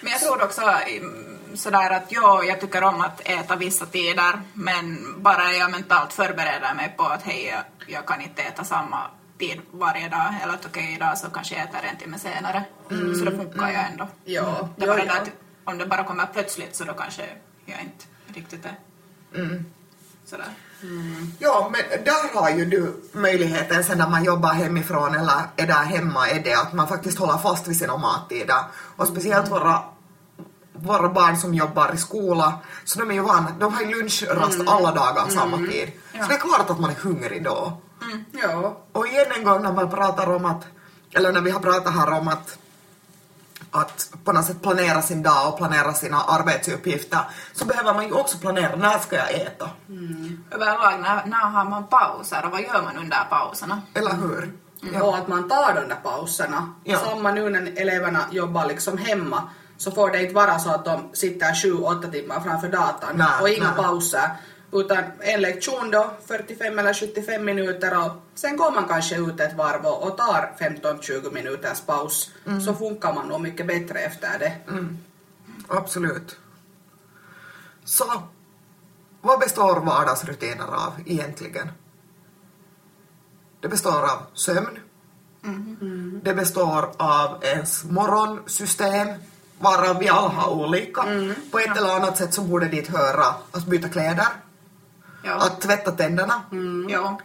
Men 0.00 0.12
jag 0.12 0.20
tror 0.20 0.42
också 0.42 0.62
mm, 0.62 1.56
sådär 1.56 1.90
att 1.90 2.12
ja, 2.12 2.44
jag 2.44 2.60
tycker 2.60 2.84
om 2.84 3.00
att 3.00 3.20
äta 3.24 3.56
vissa 3.56 3.86
tider 3.86 4.40
men 4.52 5.14
bara 5.22 5.52
jag 5.52 5.70
mentalt 5.70 6.12
förbereder 6.12 6.74
mig 6.74 6.94
på 6.96 7.02
att 7.02 7.22
hej, 7.22 7.46
jag, 7.46 7.64
jag 7.94 8.06
kan 8.06 8.20
inte 8.20 8.42
äta 8.42 8.64
samma 8.64 9.10
tid 9.38 9.60
varje 9.70 10.08
dag 10.08 10.34
eller 10.42 10.54
att 10.54 10.66
okej 10.66 10.94
idag 10.96 11.18
så 11.18 11.30
kanske 11.30 11.54
jag 11.54 11.64
äter 11.64 11.80
en 11.90 11.96
timme 11.96 12.18
senare. 12.18 12.64
Så 12.88 13.24
då 13.24 13.30
funkar 13.30 13.70
jag 13.70 13.84
ändå. 13.90 14.08
Ja, 14.24 14.68
Det 14.76 14.84
är 14.84 14.88
ja, 14.88 14.94
bara 14.94 15.04
ja. 15.04 15.12
det 15.14 15.20
att 15.20 15.30
om 15.64 15.78
det 15.78 15.86
bara 15.86 16.04
kommer 16.04 16.26
plötsligt 16.26 16.76
så 16.76 16.84
då 16.84 16.92
kanske 16.92 17.22
jag 17.64 17.80
inte 17.80 18.04
riktigt 18.34 18.64
är 18.64 18.76
sådär. 20.26 20.48
Ja, 21.38 21.70
men 21.72 22.04
där 22.04 22.34
har 22.40 22.50
ju 22.50 22.64
du 22.64 23.02
möjligheten 23.12 23.84
sen 23.84 23.98
när 23.98 24.08
man 24.08 24.24
jobbar 24.24 24.52
hemifrån 24.52 25.14
eller 25.14 25.40
är 25.56 25.66
där 25.66 25.84
hemma 25.84 26.28
är 26.28 26.40
det 26.40 26.54
att 26.54 26.72
man 26.72 26.88
faktiskt 26.88 27.18
håller 27.18 27.38
fast 27.38 27.68
vid 27.68 27.78
sina 27.78 27.96
mattider. 27.96 28.58
Och 28.96 29.08
speciellt 29.08 29.50
våra, 29.50 29.82
våra 30.72 31.08
barn 31.08 31.36
som 31.36 31.54
jobbar 31.54 31.94
i 31.94 31.96
skola, 31.96 32.58
så 32.84 32.98
de 32.98 33.10
är 33.10 33.14
ju 33.14 33.20
vana, 33.20 33.52
de 33.60 33.74
har 33.74 33.82
ju 33.82 33.94
lunchrast 33.94 34.60
alla 34.66 34.92
dagar 34.92 35.28
samma 35.28 35.56
tid. 35.56 35.92
Så 36.12 36.28
det 36.28 36.34
är 36.34 36.38
klart 36.38 36.70
att 36.70 36.80
man 36.80 36.90
är 36.90 36.94
hungrig 36.94 37.44
då. 37.44 37.80
Ja. 38.32 38.80
Och 38.92 39.06
igen 39.06 39.26
en 39.36 39.44
gång 39.44 39.62
när 39.62 39.72
man 39.72 39.90
pratar 39.90 40.30
om 40.30 40.44
att, 40.44 40.66
eller 41.12 41.32
när 41.32 41.40
vi 41.40 41.50
har 41.50 41.60
pratat 41.60 41.94
här 41.94 42.12
om 42.12 42.28
att 42.28 42.58
att 43.70 44.10
på 44.24 44.32
något 44.32 44.44
sätt 44.44 44.62
planera 44.62 45.02
sin 45.02 45.22
dag 45.22 45.48
och 45.48 45.58
planera 45.58 45.94
sina 45.94 46.16
arbetsuppgifter 46.16 47.20
så 47.52 47.64
behöver 47.64 47.94
man 47.94 48.06
ju 48.06 48.12
också 48.12 48.38
planera 48.38 48.76
när 48.76 48.98
ska 48.98 49.16
jag 49.16 49.34
äta? 49.34 49.70
Överlag, 50.50 51.00
när, 51.00 51.26
när 51.26 51.46
har 51.50 51.64
man 51.64 51.86
pauser 51.86 52.44
och 52.44 52.50
vad 52.50 52.60
gör 52.60 52.82
man 52.82 52.96
under 52.96 53.24
pauserna? 53.30 53.82
Eller 53.94 54.12
hur? 54.12 54.52
Och 55.02 55.16
att 55.16 55.28
man 55.28 55.48
tar 55.48 55.74
de 55.74 55.88
där 55.88 56.00
pauserna. 56.02 56.74
Ja. 56.84 56.98
Samma 56.98 57.32
nu 57.32 57.50
när 57.50 57.80
eleverna 57.82 58.20
jobbar 58.30 58.66
liksom 58.66 58.98
hemma 58.98 59.42
så 59.78 59.90
får 59.90 60.10
det 60.10 60.22
inte 60.22 60.34
vara 60.34 60.58
så 60.58 60.70
att 60.70 60.84
de 60.84 61.10
sitter 61.12 61.46
7-8 61.46 62.10
timmar 62.12 62.40
framför 62.40 62.68
datorn 62.68 63.10
Nej, 63.14 63.26
och 63.40 63.48
inga 63.48 63.72
nej. 63.74 63.84
pauser. 63.84 64.30
Utan 64.72 65.04
en 65.20 65.40
lektion 65.40 65.90
då, 65.90 66.10
45 66.26 66.78
eller 66.78 66.94
75 66.94 67.44
minuter 67.44 68.04
och 68.04 68.12
sen 68.34 68.56
går 68.56 68.70
man 68.70 68.88
kanske 68.88 69.16
ut 69.16 69.40
ett 69.40 69.56
varv 69.56 69.86
och 69.86 70.16
tar 70.16 70.52
15-20 70.58 71.32
minuters 71.32 71.80
paus. 71.80 72.30
Mm. 72.46 72.60
Så 72.60 72.74
funkar 72.74 73.14
man 73.14 73.28
nog 73.28 73.40
mycket 73.40 73.66
bättre 73.66 74.00
efter 74.00 74.38
det. 74.38 74.52
Absolut. 75.68 76.36
Så, 77.84 78.22
vad 79.20 79.38
består 79.40 79.80
vardagsrutiner 79.80 80.66
av 80.66 80.92
egentligen? 81.06 81.68
Det 83.60 83.68
består 83.68 84.02
av 84.02 84.18
sömn. 84.34 84.78
Det 86.22 86.34
består 86.34 86.90
av 86.96 87.44
ens 87.44 87.84
morgonsystem, 87.84 89.08
varav 89.58 89.98
vi 89.98 90.08
alla 90.08 90.28
har 90.28 90.50
olika. 90.50 91.02
På 91.50 91.58
ett 91.58 91.76
eller 91.76 91.96
annat 91.96 92.16
sätt 92.16 92.34
så 92.34 92.42
borde 92.42 92.68
dit 92.68 92.88
höra 92.88 93.34
att 93.52 93.66
byta 93.66 93.88
kläder, 93.88 94.26
Ja. 95.26 95.34
att 95.34 95.60
tvätta 95.60 95.90
tänderna, 95.90 96.42
ja. 96.88 97.18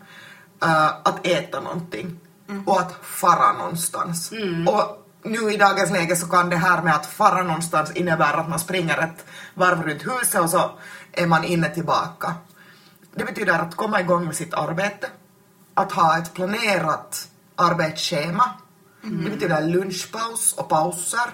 eh, 0.64 0.88
att 0.88 1.28
äta 1.28 1.60
någonting 1.60 2.20
och 2.66 2.80
att 2.80 2.96
fara 3.02 3.54
någonstans. 3.54 4.32
Och 4.68 5.08
nu 5.24 5.52
i 5.52 5.58
dagens 5.58 5.92
läge 5.92 6.16
så 6.16 6.28
kan 6.28 6.50
det 6.50 6.56
här 6.56 6.82
med 6.82 6.96
att 6.96 7.06
fara 7.06 7.44
någonstans 7.44 7.92
innebära 7.92 8.38
att 8.38 8.50
man 8.50 8.60
springer 8.60 8.98
ett 8.98 9.26
varv 9.54 9.84
runt 9.84 10.08
huset 10.08 10.42
och 10.42 10.50
så 10.50 10.72
är 11.12 11.28
man 11.28 11.44
inne 11.44 11.70
tillbaka. 11.70 12.36
Det 13.16 13.26
betyder 13.26 13.60
att 13.60 13.76
komma 13.76 14.00
igång 14.00 14.26
med 14.26 14.36
sitt 14.36 14.54
arbete, 14.54 15.08
att 15.74 15.92
ha 15.92 16.18
ett 16.18 16.34
planerat 16.34 17.28
arbetsschema. 17.56 18.54
Det 19.02 19.30
betyder 19.30 19.62
lunchpaus 19.62 20.54
och 20.54 20.70
pauser. 20.70 21.30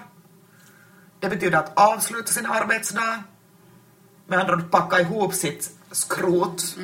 Det 1.20 1.28
betyder 1.28 1.58
att 1.58 1.78
avsluta 1.78 2.32
sin 2.32 2.46
arbetsdag. 2.46 3.22
Med 4.26 4.38
andra 4.38 4.54
ord 4.54 4.70
packa 4.70 5.00
ihop 5.00 5.34
sitt 5.34 5.77
skrot. 5.90 6.76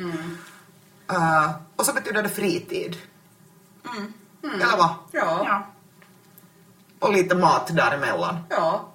Eh, 1.11 1.51
och 1.75 1.85
så 1.85 1.93
betyder 1.93 2.23
det 2.23 2.29
fritid. 2.29 2.97
Eller 4.43 4.77
vad? 4.77 4.89
Ja. 5.11 5.41
ja. 5.45 5.65
Och 6.99 7.13
lite 7.13 7.35
mat 7.35 7.67
däremellan. 7.75 8.37
ja. 8.49 8.91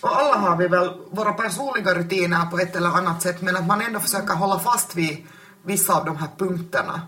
Och 0.00 0.16
alla 0.20 0.36
har 0.36 0.56
vi 0.56 0.68
väl 0.68 1.00
våra 1.10 1.32
personliga 1.32 1.94
rutiner 1.94 2.46
på 2.46 2.58
ett 2.58 2.76
eller 2.76 2.88
annat 2.88 3.22
sätt 3.22 3.42
men 3.42 3.56
att 3.56 3.66
man 3.66 3.80
ändå 3.80 4.00
försöker 4.00 4.34
hålla 4.34 4.58
fast 4.58 4.94
vid 4.94 5.26
vissa 5.62 5.94
av 5.94 6.04
de 6.04 6.16
här 6.16 6.28
punkterna 6.38 7.00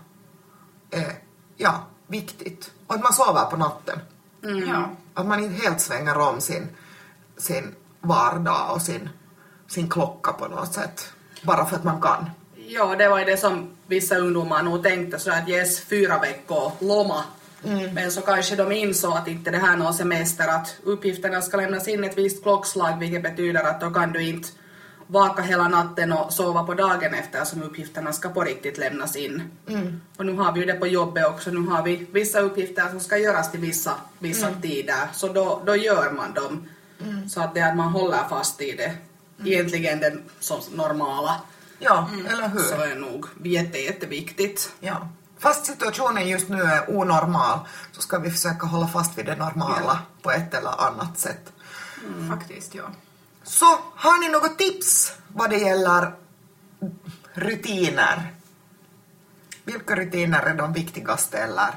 är, 0.91 1.13
ja, 1.57 1.83
viktigt. 2.07 2.71
Och 2.87 2.95
att 2.95 3.03
man 3.03 3.13
sover 3.13 3.45
på 3.45 3.57
natten. 3.57 3.99
ja. 4.67 4.89
Att 5.13 5.25
man 5.25 5.43
inte 5.43 5.63
helt 5.63 5.81
svänger 5.81 6.17
om 6.17 6.41
sin, 6.41 6.67
sin 7.37 7.75
vardag 8.01 8.73
och 8.73 8.81
sin, 8.81 9.09
sin 9.69 9.89
klocka 9.89 10.31
på 10.31 10.47
något 10.47 10.73
sätt. 10.73 11.13
Bara 11.41 11.65
för 11.65 11.75
att 11.75 11.83
man 11.83 12.01
kan. 12.01 12.29
Ja, 12.67 12.95
det 12.95 13.09
var 13.09 13.19
ju 13.19 13.25
det 13.25 13.37
som 13.37 13.69
vissa 13.87 14.17
ungdomar 14.17 14.63
nog 14.63 14.83
tänkte 14.83 15.19
så 15.19 15.31
att 15.31 15.49
yes, 15.49 15.79
fyra 15.79 16.19
veckor 16.19 16.71
loma. 16.79 17.23
Men 17.93 18.11
så 18.11 18.21
kanske 18.21 18.55
de 18.55 18.71
insåg 18.71 19.17
att 19.17 19.27
inte 19.27 19.51
det 19.51 19.57
här 19.57 19.73
är 19.73 19.77
någon 19.77 19.93
semester, 19.93 20.47
att 20.47 20.75
uppgifterna 20.83 21.41
ska 21.41 21.57
lämnas 21.57 21.87
in 21.87 22.03
ett 22.03 22.17
visst 22.17 22.43
klockslag 22.43 22.99
vilket 22.99 23.23
betyder 23.23 23.63
att 23.63 23.81
då 23.81 23.89
kan 23.89 24.11
du 24.11 24.23
inte 24.23 24.47
vaka 25.07 25.41
hela 25.41 25.67
natten 25.67 26.11
och 26.11 26.33
sova 26.33 26.63
på 26.63 26.73
dagen 26.73 27.13
efter 27.13 27.45
som 27.45 27.63
uppgifterna 27.63 28.13
ska 28.13 28.29
på 28.29 28.41
riktigt 28.43 28.77
lämnas 28.77 29.15
in. 29.15 29.43
Och 30.17 30.25
nu 30.25 30.33
har 30.33 30.53
vi 30.53 30.59
ju 30.59 30.65
det 30.65 30.73
på 30.73 30.87
jobbet 30.87 31.27
också, 31.27 31.51
nu 31.51 31.67
har 31.69 31.83
vi 31.83 32.07
vissa 32.11 32.39
uppgifter 32.39 32.89
som 32.89 32.99
ska 32.99 33.17
göras 33.17 33.51
till 33.51 33.59
vissa, 33.59 33.93
vissa 34.19 34.49
tider, 34.61 35.07
så 35.13 35.27
då, 35.27 35.61
då 35.65 35.75
gör 35.75 36.11
man 36.11 36.33
dem. 36.33 36.69
Så 37.29 37.41
att 37.41 37.53
det 37.53 37.59
är 37.59 37.69
att 37.69 37.77
man 37.77 37.87
håller 37.87 38.27
fast 38.29 38.61
i 38.61 38.71
det, 38.71 38.93
egentligen 39.45 39.99
det 39.99 40.17
som 40.39 40.61
normala, 40.71 41.41
Ja, 41.79 42.09
eller 42.29 42.47
hur? 42.49 42.59
så 42.59 42.75
är 42.75 42.95
nog 42.95 43.25
jätte, 43.43 43.77
jätteviktigt. 43.77 44.73
Ja. 44.79 45.09
Fast 45.39 45.65
situationen 45.65 46.27
just 46.27 46.49
nu 46.49 46.61
är 46.61 46.89
onormal 46.97 47.59
så 47.91 48.01
ska 48.01 48.17
vi 48.19 48.31
försöka 48.31 48.65
hålla 48.67 48.87
fast 48.87 49.17
vid 49.17 49.25
det 49.25 49.35
normala 49.35 49.99
på 50.21 50.31
ett 50.31 50.53
eller 50.53 50.87
annat 50.87 51.19
sätt. 51.19 51.53
Faktiskt, 52.29 52.75
ja. 52.75 52.83
Så 53.43 53.65
har 53.95 54.19
ni 54.19 54.29
något 54.29 54.57
tips 54.57 55.13
vad 55.27 55.49
det 55.49 55.57
gäller 55.57 56.13
rutiner? 57.33 58.33
Vilka 59.63 59.95
rutiner 59.95 60.41
är 60.43 60.55
de 60.55 60.73
viktigaste 60.73 61.37
eller 61.37 61.69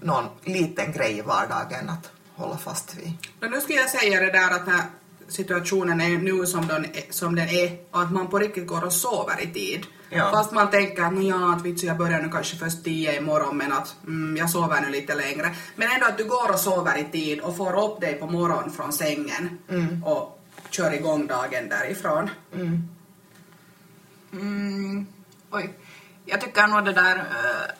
någon 0.00 0.24
liten 0.44 0.92
grej 0.92 1.18
i 1.18 1.20
vardagen 1.22 1.90
att 1.90 2.10
hålla 2.34 2.58
fast 2.58 2.94
vid? 2.94 3.12
Men 3.40 3.50
nu 3.50 3.60
ska 3.60 3.72
jag 3.72 3.90
säga 3.90 4.20
det 4.20 4.32
där 4.32 4.50
att 4.50 4.66
när 4.66 4.82
situationen 5.30 6.00
är 6.00 6.18
nu 6.18 6.46
som 6.46 6.66
den 6.66 6.84
är, 6.84 7.12
som 7.12 7.34
den 7.34 7.48
är 7.48 7.78
och 7.90 8.02
att 8.02 8.12
man 8.12 8.28
på 8.28 8.38
riktigt 8.38 8.66
går 8.66 8.84
och 8.84 8.92
sover 8.92 9.40
i 9.42 9.46
tid. 9.46 9.86
Ja. 10.10 10.30
Fast 10.30 10.52
man 10.52 10.70
tänker 10.70 11.02
att 11.02 11.12
"Nå 11.12 11.20
ja, 11.20 11.54
att 11.54 11.62
vitsi, 11.62 11.86
jag 11.86 11.98
börjar 11.98 12.22
nu 12.22 12.28
kanske 12.28 12.56
först 12.56 12.84
tio 12.84 13.18
imorgon 13.18 13.56
men 13.56 13.72
att 13.72 13.96
mm, 14.06 14.36
jag 14.36 14.50
sover 14.50 14.80
nu 14.80 14.90
lite 14.90 15.14
längre. 15.14 15.54
Men 15.76 15.90
ändå 15.90 16.06
att 16.06 16.18
du 16.18 16.24
går 16.24 16.50
och 16.50 16.58
sover 16.58 16.98
i 16.98 17.04
tid 17.04 17.40
och 17.40 17.56
får 17.56 17.84
upp 17.84 18.00
dig 18.00 18.14
på 18.14 18.26
morgonen 18.26 18.70
från 18.70 18.92
sängen 18.92 19.58
och 20.04 20.40
kör 20.70 20.94
igång 20.94 21.26
dagen 21.26 21.68
därifrån. 21.68 22.30
Mm, 24.32 25.06
oj. 25.50 25.74
Jag 26.24 26.40
tycker 26.40 26.66
nog 26.66 26.84
det 26.84 26.92
där 26.92 27.16
eh, 27.16 27.74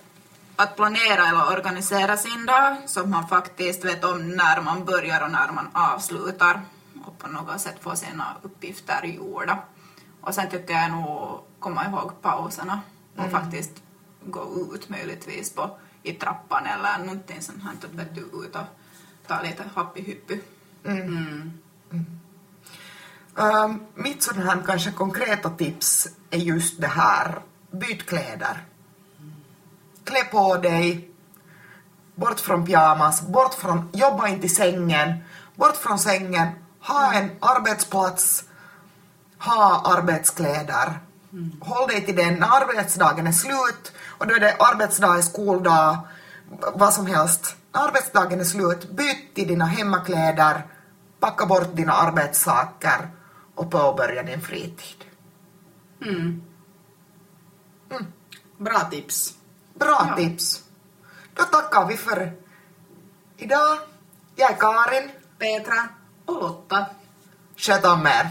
att 0.56 0.76
planera 0.76 1.28
eller 1.28 1.52
organisera 1.58 2.16
sin 2.16 2.46
dag 2.46 2.76
så 2.86 3.00
att 3.00 3.08
man 3.08 3.28
faktiskt 3.28 3.84
vet 3.84 4.04
om 4.04 4.28
när 4.28 4.60
man 4.60 4.84
börjar 4.84 5.24
och 5.24 5.30
när 5.30 5.52
man 5.52 5.68
avslutar 5.72 6.60
och 7.06 7.18
på 7.18 7.28
något 7.28 7.60
sätt 7.60 7.76
få 7.80 7.96
sina 7.96 8.36
uppgifter 8.42 9.02
gjorda. 9.02 9.58
Och 10.20 10.34
sen 10.34 10.50
tycker 10.50 10.74
jag 10.74 10.90
nog 10.90 11.40
komma 11.58 11.84
ihåg 11.84 12.22
pauserna 12.22 12.80
och 13.16 13.30
faktiskt 13.30 13.82
gå 14.24 14.68
ut 14.74 14.88
möjligtvis 14.88 15.54
på, 15.54 15.78
i 16.02 16.12
trappan 16.12 16.66
eller 16.66 17.04
någonting 17.04 17.42
sånt 17.42 17.62
här, 17.62 17.88
vet 17.96 18.14
du, 18.14 18.20
ut 18.20 18.56
och 18.56 18.66
ta 19.26 19.42
lite 19.42 19.64
happy-hyppy. 19.74 20.40
Um, 23.34 23.86
mitt 23.94 24.22
sådant 24.22 24.46
här 24.46 24.62
kanske 24.66 24.92
konkreta 24.92 25.50
tips 25.50 26.08
är 26.30 26.38
just 26.38 26.80
det 26.80 26.86
här, 26.86 27.42
byt 27.70 28.06
kläder. 28.06 28.64
Klä 30.04 30.24
på 30.24 30.56
dig, 30.56 31.10
bort 32.14 32.40
från 32.40 32.66
pyjamas, 32.66 33.22
bort 33.22 33.54
från, 33.54 33.88
jobba 33.92 34.28
inte 34.28 34.46
i 34.46 34.48
sängen, 34.48 35.24
bort 35.54 35.76
från 35.76 35.98
sängen, 35.98 36.48
ha 36.82 37.12
en 37.14 37.30
arbetsplats, 37.40 38.44
ha 39.38 39.82
arbetskläder. 39.96 40.98
Håll 41.60 41.88
dig 41.88 42.06
till 42.06 42.16
den 42.16 42.34
när 42.34 42.46
arbetsdagen 42.62 43.26
är 43.26 43.32
slut 43.32 43.92
och 44.18 44.26
då 44.26 44.34
är 44.34 44.40
det 44.40 44.56
arbetsdag, 44.58 45.22
skoldag, 45.22 45.98
vad 46.74 46.94
som 46.94 47.06
helst. 47.06 47.56
När 47.72 47.88
arbetsdagen 47.88 48.40
är 48.40 48.44
slut, 48.44 48.90
byt 48.90 49.34
till 49.34 49.48
dina 49.48 49.64
hemmakläder, 49.64 50.66
packa 51.20 51.46
bort 51.46 51.76
dina 51.76 51.92
arbetssaker 51.92 53.08
och 53.54 53.70
påbörja 53.70 54.22
din 54.22 54.40
fritid. 54.40 55.04
Bra 58.58 58.80
tips. 58.90 59.34
Bra 59.74 60.06
Ja. 60.08 60.16
tips. 60.16 60.64
Då 61.34 61.42
tackar 61.42 61.86
vi 61.86 61.96
för 61.96 62.32
idag. 63.36 63.78
Jag 64.36 64.50
är 64.50 64.56
Karin. 64.56 65.10
Petra. 65.38 65.88
Och 66.30 66.42
Lotta. 66.42 66.86
Sköt 67.56 67.84
om 67.84 68.06
er. 68.06 68.28